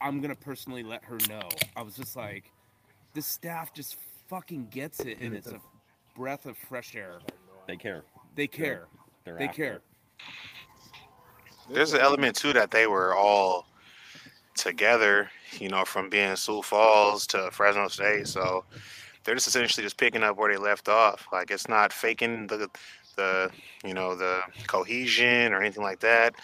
[0.00, 1.48] I'm going to personally let her know.
[1.76, 2.50] I was just like
[3.14, 3.96] this staff just
[4.28, 5.60] fucking gets it and it's a
[6.16, 7.20] breath of fresh air.
[7.68, 8.02] They care.
[8.34, 8.88] They care.
[9.24, 9.80] They're They after care.
[11.70, 13.66] there's an element too that they were all
[14.54, 18.28] together you know from being Sioux Falls to Fresno State.
[18.28, 18.64] So
[19.24, 21.26] they're just essentially just picking up where they left off.
[21.32, 22.68] Like it's not faking the
[23.16, 23.50] the
[23.84, 26.34] you know the cohesion or anything like that.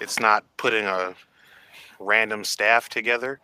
[0.00, 1.14] It's not putting a
[1.98, 3.40] random staff together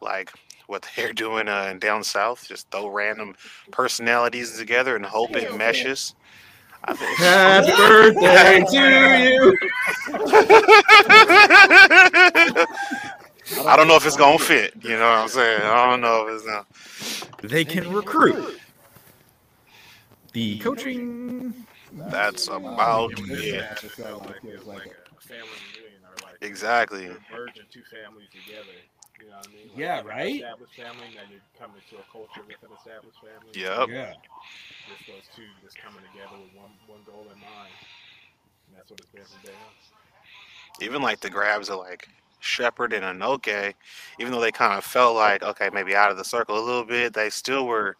[0.00, 0.32] like
[0.66, 2.46] what they're doing uh, down south.
[2.48, 3.34] Just throw random
[3.70, 6.14] personalities together and hope it meshes.
[6.84, 8.78] I think Happy birthday to
[9.22, 9.56] you.
[13.60, 14.74] I don't know if it's gonna fit.
[14.82, 15.62] You know what I'm saying?
[15.62, 17.48] I don't know if it's gonna.
[17.48, 18.58] They can recruit.
[20.32, 21.54] The coaching.
[21.92, 23.20] That's about it.
[23.28, 27.08] match, it felt like like a family reunion or like Exactly.
[27.30, 28.72] merging two families together.
[29.20, 29.68] You know what I mean?
[29.68, 30.34] Like, Yeah, you have an right?
[30.36, 33.52] Established family, now you're coming to a culture with an established family.
[33.54, 33.88] Yep.
[33.92, 34.14] Yeah.
[34.88, 37.76] Just those two just coming together with one one goal in mind.
[38.68, 39.76] And that's what it's been from day one.
[40.80, 42.08] Even like the grabs are like
[42.42, 43.72] Shephard and Inoke,
[44.18, 46.84] even though they kind of felt like okay, maybe out of the circle a little
[46.84, 47.96] bit, they still were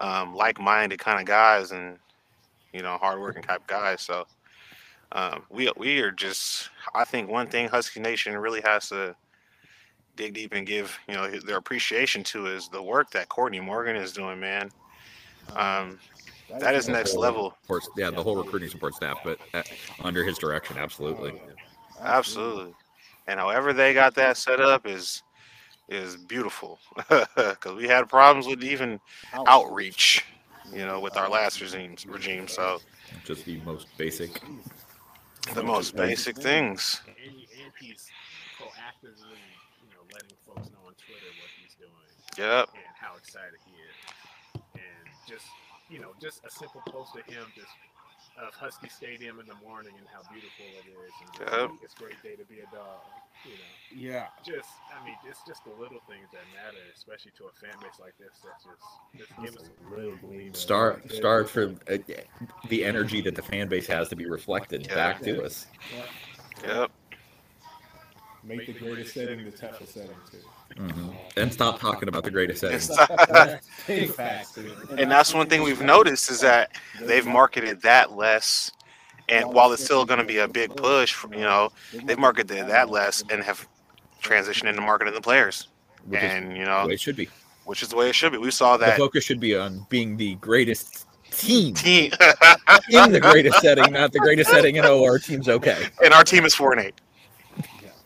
[0.00, 1.98] um, like-minded kind of guys and
[2.72, 4.00] you know hardworking type guys.
[4.00, 4.26] So
[5.12, 6.70] um, we we are just.
[6.94, 9.14] I think one thing Husky Nation really has to
[10.16, 13.96] dig deep and give you know their appreciation to is the work that Courtney Morgan
[13.96, 14.70] is doing, man.
[15.56, 15.98] Um,
[16.60, 17.56] That is next level.
[17.62, 19.62] Support, yeah, the whole recruiting support staff, but uh,
[20.02, 21.40] under his direction, absolutely.
[22.00, 22.74] Absolutely.
[23.26, 25.22] And however they got that set up is
[25.88, 26.78] is beautiful.
[27.36, 29.00] Because we had problems with even
[29.46, 30.24] outreach,
[30.72, 31.32] you know, with our uh-huh.
[31.34, 32.48] last regime regime.
[32.48, 32.80] So
[33.24, 34.40] Just the most basic.
[35.54, 37.02] the most basic things.
[37.06, 38.08] And, and he's
[38.58, 39.42] proactively,
[39.82, 41.90] you know, letting folks know on Twitter what he's doing
[42.38, 42.68] Yep.
[42.74, 44.62] and how excited he is.
[44.74, 45.46] And just,
[45.90, 47.68] you know, just a simple post of him just
[48.36, 51.12] of Husky Stadium in the morning and how beautiful it is.
[51.20, 51.70] And just, Yep.
[51.82, 53.00] it's a great day to be a dog.
[53.44, 54.28] You know, Yeah.
[54.44, 57.98] just, I mean, it's just the little things that matter, especially to a fan base
[58.00, 58.30] like this.
[58.44, 60.54] That's just, just give us a Real gleam.
[60.54, 61.98] Start, start for uh,
[62.68, 64.94] the energy that the fan base has to be reflected Yeah.
[64.94, 65.66] back to us.
[66.64, 66.90] Yep.
[68.44, 70.38] make the greatest setting the toughest setting too.
[70.82, 71.14] Mhm.
[71.36, 72.88] And stop talking about the greatest settings.
[73.86, 74.98] Big facts, dude.
[74.98, 78.70] And that's one thing we've noticed is that they've marketed that less.
[79.28, 81.70] And while it's still going to be a big push, you know,
[82.04, 83.66] they've marketed that less and have
[84.22, 85.68] transitioned into marketing the players.
[86.06, 87.28] Which And, you know, it should be.
[87.64, 88.38] which is the way it should be.
[88.38, 88.96] We saw that.
[88.96, 92.12] The focus should be on being the greatest team team,
[92.90, 94.76] in the greatest setting, not the greatest setting.
[94.76, 95.86] And oh, our team's okay.
[96.04, 96.94] and our team is 4 and 8.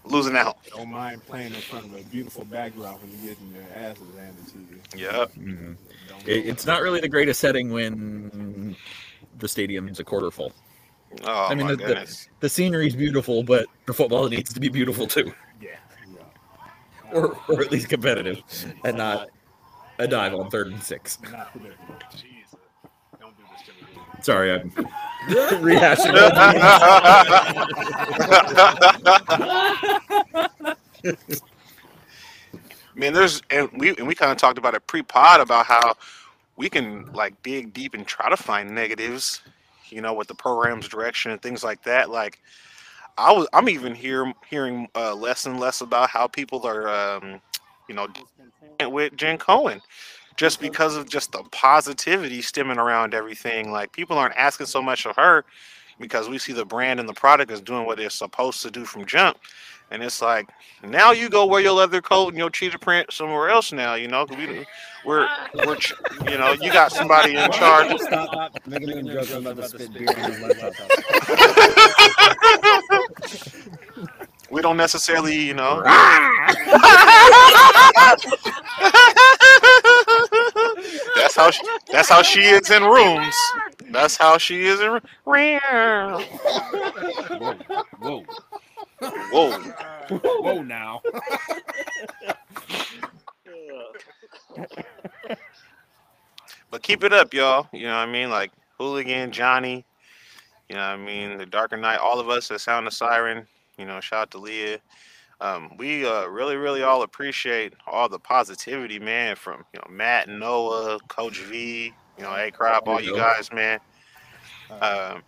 [0.06, 0.58] Losing out.
[0.70, 4.46] Don't mind playing in front of a beautiful backdrop when you're getting your asses handed
[4.48, 4.58] to
[4.98, 5.04] you.
[5.04, 5.32] Yep.
[5.34, 5.76] Mhm.
[6.26, 8.76] It, it's not really the greatest setting when
[9.38, 10.52] the stadium's a quarter full.
[11.24, 12.28] Oh, I mean, my the- the- goodness.
[12.40, 15.70] The scenery's beautiful, but the football needs to be beautiful too, Yeah.
[17.12, 18.42] or, or at least competitive,
[18.84, 19.28] and not
[19.98, 21.16] a dive on third and six.
[22.12, 22.56] Jesus.
[23.20, 24.02] Don't do this to me.
[24.22, 24.70] Sorry, I'm
[25.60, 26.14] rehashing.
[32.94, 35.94] Man, there's and we and we kind of talked about it pre-pod about how
[36.56, 39.42] we can like dig deep and try to find negatives,
[39.90, 42.08] you know, with the program's direction and things like that.
[42.10, 42.40] Like,
[43.18, 47.40] I was I'm even hear, hearing uh, less and less about how people are, um,
[47.88, 48.08] you know,
[48.80, 49.80] with Jen Cohen,
[50.36, 53.72] just because of just the positivity stemming around everything.
[53.72, 55.44] Like, people aren't asking so much of her
[55.98, 58.84] because we see the brand and the product is doing what they're supposed to do
[58.84, 59.38] from jump.
[59.90, 60.48] And it's like
[60.82, 64.08] now you go wear your leather coat and your cheetah print somewhere else now, you
[64.08, 64.26] know.
[64.26, 64.66] 'cause We,
[65.04, 65.28] we're,
[65.64, 65.76] we're,
[66.28, 67.98] you know, you got somebody in charge.
[68.00, 70.90] Stop making them jokes I'm about to spit beer in his laptop.
[74.50, 75.82] We don't necessarily, you know.
[81.14, 83.34] that's how she, that's how she is in rooms.
[83.90, 85.00] That's how she is in.
[85.24, 86.20] Whoa.
[88.00, 88.24] Whoa.
[89.00, 89.58] Whoa.
[90.18, 91.02] Whoa now.
[96.70, 97.68] But keep it up, y'all.
[97.72, 98.28] You know what I mean?
[98.30, 99.84] Like Hooligan, Johnny,
[100.68, 101.38] you know what I mean?
[101.38, 103.46] The Darker Night, all of us that sound the siren,
[103.78, 104.78] you know, shout out to Leah.
[105.40, 110.28] Um, we uh, really, really all appreciate all the positivity, man, from you know Matt,
[110.28, 113.80] Noah, Coach V, you know, A Crop, all you guys, man.
[114.80, 115.22] Um,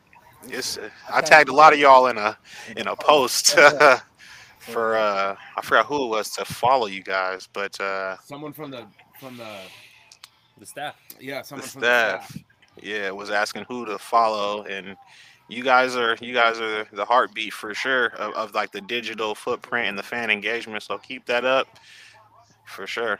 [0.44, 0.78] it's
[1.12, 2.38] I tagged a lot of y'all in a
[2.76, 3.56] in a post
[4.58, 8.70] for uh I forgot who it was to follow you guys, but uh Someone from
[8.70, 8.86] the
[9.20, 9.58] from the
[10.58, 10.96] The staff.
[11.20, 11.72] yeah, the from staff.
[11.72, 12.36] the staff.
[12.80, 14.96] Yeah, was asking who to follow, and
[15.48, 19.34] you guys are you guys are the heartbeat for sure of, of like the digital
[19.34, 20.82] footprint and the fan engagement.
[20.82, 21.66] So keep that up,
[22.66, 23.18] for sure.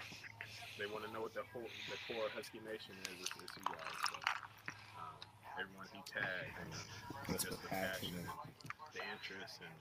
[0.79, 3.17] They want to know what the whole the core Husky Nation is.
[3.19, 3.97] It's, it's you guys.
[4.07, 4.17] So,
[5.01, 5.17] um,
[5.59, 8.29] everyone he tagged, and just the passion, and
[8.95, 9.75] the interest, and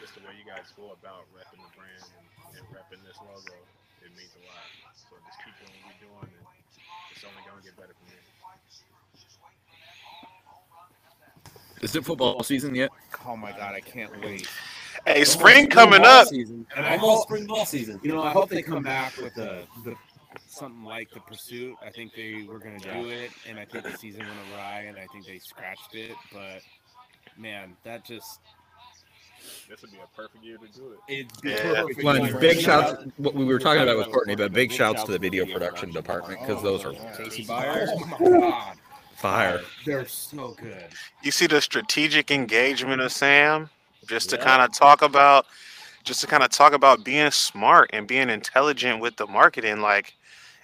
[0.00, 3.54] just the way you guys go about repping the brand and, and repping this logo.
[4.00, 4.64] It means a lot.
[4.96, 6.46] So just keep doing what you're doing, and
[7.12, 8.24] it's only gonna get better from here.
[11.80, 12.90] Is it football season yet?
[13.26, 14.48] Oh my god, I can't wait.
[15.06, 16.28] Hey, spring coming up.
[16.28, 16.66] Season.
[16.76, 18.00] And I Almost hope- spring ball season.
[18.02, 19.94] You know, I hope they come back with the, the
[20.46, 21.74] something like the pursuit.
[21.84, 24.98] I think they were gonna do it, and I think the season went awry, and
[24.98, 26.12] I think they scratched it.
[26.32, 26.60] But
[27.38, 28.40] man, that just
[29.70, 30.98] This would be a perfect year to do it.
[31.08, 31.82] it's Yeah.
[31.82, 32.04] perfect.
[32.04, 33.04] One big shouts.
[33.16, 36.40] What we were talking about with Courtney, but big shouts to the video production department
[36.40, 37.88] because those are oh, Casey Byers.
[37.94, 38.76] Oh my god,
[39.20, 39.60] fire.
[39.84, 40.84] they're so good.
[41.22, 43.68] You see the strategic engagement of Sam,
[44.08, 45.46] just to kind of talk about,
[46.04, 49.80] just to kind of talk about being smart and being intelligent with the marketing.
[49.80, 50.14] Like,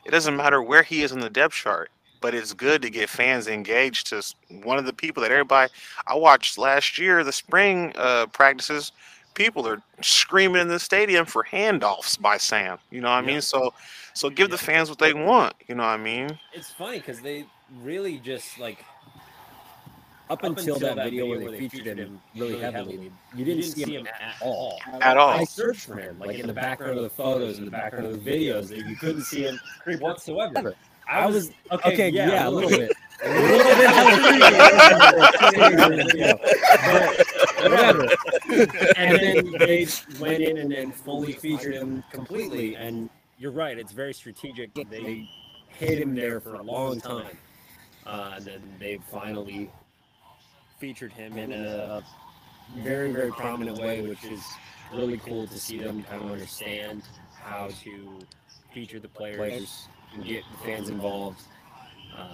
[0.06, 1.90] it doesn't matter where he is in the depth chart,
[2.22, 4.08] but it's good to get fans engaged.
[4.08, 4.22] To
[4.62, 5.70] one of the people that everybody
[6.06, 8.92] I watched last year, the spring uh, practices,
[9.34, 12.78] people are screaming in the stadium for handoffs by Sam.
[12.90, 13.26] You know what I Yeah.
[13.26, 13.42] mean?
[13.42, 13.74] So,
[14.16, 15.54] so give the fans what they want.
[15.68, 16.38] You know what I mean?
[16.54, 17.44] It's funny because they
[17.82, 18.82] really just like
[20.30, 24.36] up, until, that, video where they featured him really heavily, you didn't see him at
[24.40, 24.80] all.
[25.00, 25.28] At all.
[25.28, 28.24] I searched for him, like in the background of the photos, in the background of
[28.24, 29.60] the videos, and you couldn't see him
[30.00, 30.74] whatsoever.
[31.08, 32.92] I was okay, Okay, yeah, yeah, a little bit.
[33.24, 33.64] A little
[36.10, 36.38] bit
[37.56, 38.08] but whatever.
[38.96, 39.86] And then they
[40.20, 42.76] went in and then fully featured him completely.
[42.76, 43.08] And
[43.38, 44.72] you're right, it's very strategic.
[44.74, 45.28] They
[45.68, 47.36] hid him there for a long time.
[48.06, 49.70] Uh, and then they finally
[50.78, 52.02] featured him in a
[52.78, 54.42] very, very prominent way, which is
[54.92, 57.02] really cool to see them kind of understand
[57.42, 58.18] how to
[58.72, 61.40] feature the players and get the fans involved.
[62.16, 62.28] Um,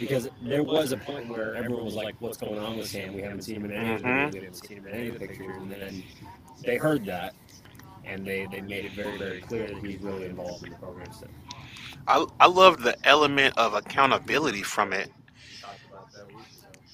[0.00, 3.12] because there was a point where everyone was like, "What's going on with Sam?
[3.14, 4.32] We haven't seen him in any of the Mhm.
[4.32, 6.02] we haven't seen him in any of the pictures." And then
[6.64, 7.34] they heard that,
[8.10, 11.12] and they, they made it very very clear that he's really involved in the program.
[11.12, 11.26] So
[12.08, 15.10] I I love the element of accountability from it.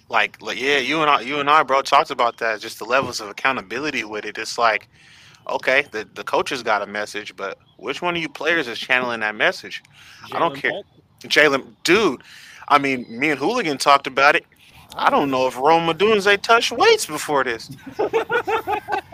[0.08, 2.60] Like like yeah, you and I you and I bro talked about that.
[2.60, 4.38] Just the levels of accountability with it.
[4.38, 4.88] It's like,
[5.48, 9.20] okay, the the coaches got a message, but which one of you players is channeling
[9.20, 9.82] that message?
[10.32, 10.82] I don't care.
[11.22, 12.22] Jalen, dude.
[12.68, 14.44] I mean, me and Hooligan talked about it.
[14.96, 17.70] I don't know if Rome Odunze touched weights before this.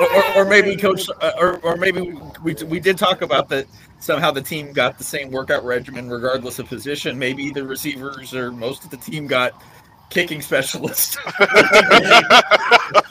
[0.00, 2.12] or, or, or maybe coach uh, or, or maybe
[2.42, 3.66] we, we did talk about that
[3.98, 8.50] somehow the team got the same workout regimen regardless of position maybe the receivers or
[8.52, 9.52] most of the team got
[10.08, 11.48] kicking specialists Man,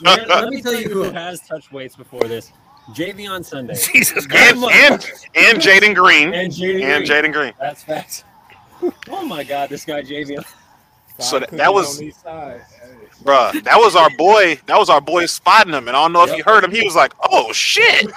[0.28, 2.52] let me tell you who has touched weights before this.
[2.90, 6.34] JV on Sunday jesus christ And and, and Jaden Green.
[6.34, 7.24] and Jaden And Green.
[7.24, 7.52] Jaden Green.
[7.60, 8.24] That's facts.
[9.08, 10.42] Oh my God, this guy JV.
[11.18, 12.00] So that, that was
[13.26, 13.64] on each side.
[13.64, 13.64] Hey.
[13.64, 14.58] Bruh, that was our boy.
[14.66, 15.88] That was our boy spotting him.
[15.88, 16.72] And I don't know if you heard him.
[16.72, 18.06] He was like, "Oh shit!"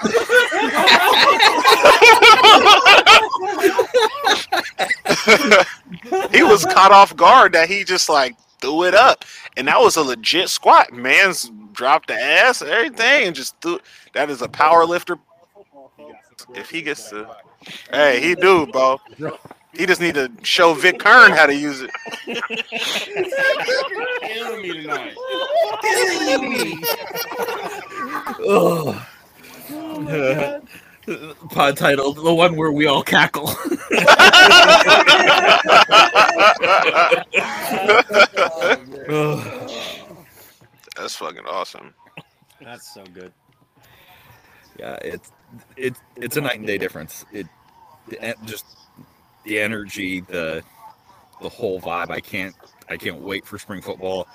[6.31, 9.25] he was caught off guard that he just like threw it up,
[9.57, 10.91] and that was a legit squat.
[10.93, 13.79] Man's dropped the ass, and everything, and just threw.
[14.13, 15.17] That is a power lifter.
[16.55, 17.27] If he gets to,
[17.91, 18.99] hey, he do, bro.
[19.75, 21.89] He just need to show Vic Kern how to use it.
[24.21, 25.15] Killing me tonight.
[28.47, 28.95] Ugh.
[31.51, 33.49] pod title the one where we all cackle
[39.09, 39.69] Ugh.
[40.95, 41.93] That's fucking awesome.
[42.61, 43.33] That's so good.
[44.79, 45.31] yeah it's
[45.75, 47.47] it's it's a night and day difference it
[48.07, 48.65] the, en- just
[49.45, 50.63] the energy the
[51.41, 52.55] the whole vibe i can't
[52.89, 54.27] i can't wait for spring football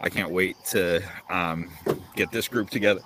[0.00, 1.00] i can't wait to
[1.30, 1.70] um,
[2.14, 3.00] get this group together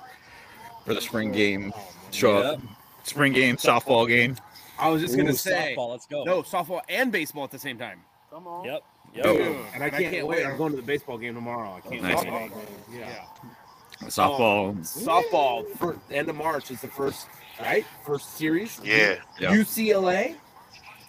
[0.86, 1.72] for the spring game
[2.10, 2.60] show up
[3.04, 4.36] spring game softball game
[4.78, 5.90] I was just gonna Ooh, say softball.
[5.90, 6.24] Let's go.
[6.24, 8.00] no softball and baseball at the same time.
[8.30, 8.64] Come on.
[8.64, 8.82] Yep.
[9.14, 9.26] Yep.
[9.26, 9.36] Oh.
[9.36, 10.46] Dude, And I can't wait.
[10.46, 11.74] I'm going to the baseball game tomorrow.
[11.76, 12.24] I can't Nice.
[12.24, 12.50] wait.
[12.90, 13.24] Yeah.
[14.04, 17.26] softball Softball for end of March is the first
[17.60, 18.80] right first series.
[18.82, 19.16] Yeah.
[19.38, 19.50] Yeah.
[19.54, 20.36] UCLA.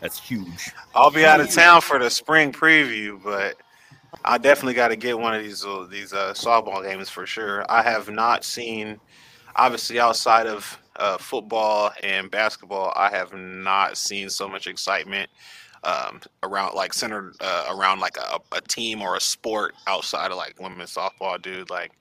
[0.01, 3.55] That's huge I'll be out of town for the spring preview, but
[4.25, 7.65] I definitely got to get one of these uh, these uh, softball games for sure.
[7.69, 8.99] I have not seen,
[9.55, 15.29] obviously outside of uh, football and basketball, I have not seen so much excitement
[15.83, 20.37] um, around like centered uh, around like a, a team or a sport outside of
[20.37, 21.69] like women's softball, dude.
[21.69, 21.91] Like.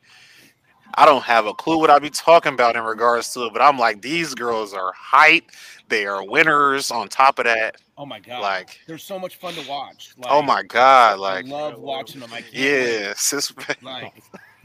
[0.94, 3.62] I don't have a clue what I'd be talking about in regards to it, but
[3.62, 5.50] I'm like, these girls are hype.
[5.88, 6.90] They are winners.
[6.90, 8.40] On top of that, Oh my god!
[8.40, 10.14] like, they're so much fun to watch.
[10.16, 12.32] Like, oh my god, like, I love watching them.
[12.32, 14.14] I can't yeah, sis, Like,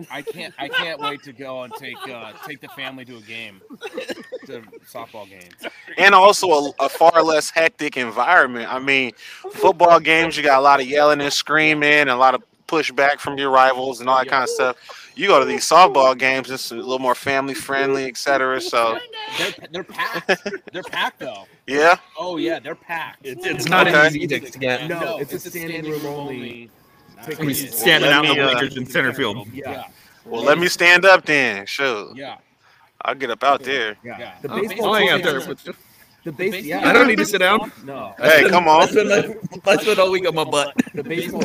[0.09, 0.53] I can't.
[0.57, 3.61] I can't wait to go and take uh, take the family to a game,
[4.45, 5.53] to softball games.
[5.97, 8.71] and also a, a far less hectic environment.
[8.71, 9.11] I mean,
[9.51, 13.19] football games, you got a lot of yelling and screaming, and a lot of pushback
[13.19, 15.04] from your rivals and all that kind of stuff.
[15.15, 18.59] You go to these softball games, it's a little more family friendly, etc.
[18.61, 18.97] So,
[19.37, 20.43] They're they're packed.
[20.71, 21.45] They're packed though.
[21.67, 23.25] yeah, Oh yeah, they're packed.
[23.25, 24.07] it's, it's not Okay.
[24.07, 26.69] an easy to get no, it's, a standing room only.
[27.27, 29.85] I mean, standing Let out in me, the uh, bleachers in center field Yeah,
[30.25, 31.65] well, let me stand up then.
[31.65, 32.11] Sure.
[32.15, 32.37] yeah,
[33.01, 33.97] I'll get up out there.
[34.03, 34.35] yeah.
[34.41, 35.73] The Oh, baseball I'll out there with you.
[36.25, 36.87] The base, yeah.
[36.89, 37.71] I don't need to sit down.
[37.83, 38.13] No.
[38.17, 38.81] Hey, come on.
[38.81, 39.11] I spend,
[39.65, 40.73] I spend all week on my butt.
[40.95, 41.43] The baseball.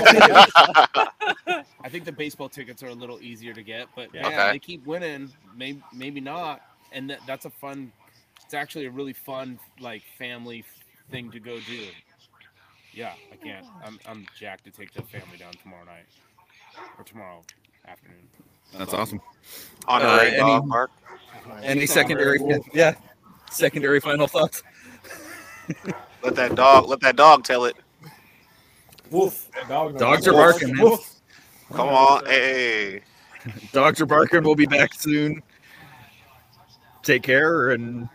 [1.83, 4.53] I think the baseball tickets are a little easier to get, but yeah, Okay.
[4.53, 5.31] they keep winning.
[5.57, 6.62] Maybe maybe not,
[6.93, 7.93] and that, that's a fun.
[8.45, 10.64] It's actually a really fun like family
[11.11, 11.87] thing to go do.
[12.93, 13.66] Yeah, I can't.
[13.85, 16.07] I'm I'm jacked to take the family down tomorrow night
[16.99, 17.43] or tomorrow
[17.87, 18.28] afternoon.
[18.76, 19.20] That's awesome.
[19.87, 20.89] Honorary Uh, any- ballpark.
[21.62, 22.39] Any secondary,
[22.72, 22.95] yeah,
[23.51, 24.62] secondary final thoughts.
[26.23, 26.89] Let that dog.
[26.89, 27.77] Let that dog tell it.
[29.11, 29.49] Woof.
[29.68, 30.85] Dog Dogs are what's barking, up.
[30.85, 30.99] man.
[31.73, 33.03] Come on, hey.
[33.73, 34.43] Dogs are barking.
[34.43, 35.43] We'll be back soon.
[37.03, 38.09] Take care and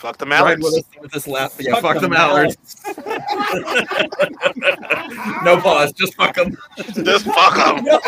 [0.00, 0.62] Fuck the ride mallards.
[0.64, 1.52] with us with this lap.
[1.58, 2.56] Yeah, Fuck fuck, the the mallards.
[5.44, 5.92] no pause.
[5.92, 6.56] Just fuck them.
[7.04, 7.86] Just fuck them.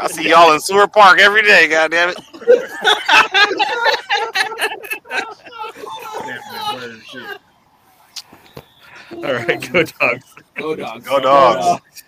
[0.00, 1.68] I see y'all in Seward Park every day.
[1.68, 2.16] God damn it.
[6.24, 7.40] Definitely bird shit.
[9.12, 10.34] All right, go dogs.
[10.56, 11.06] Go dogs.
[11.06, 12.03] Go dogs.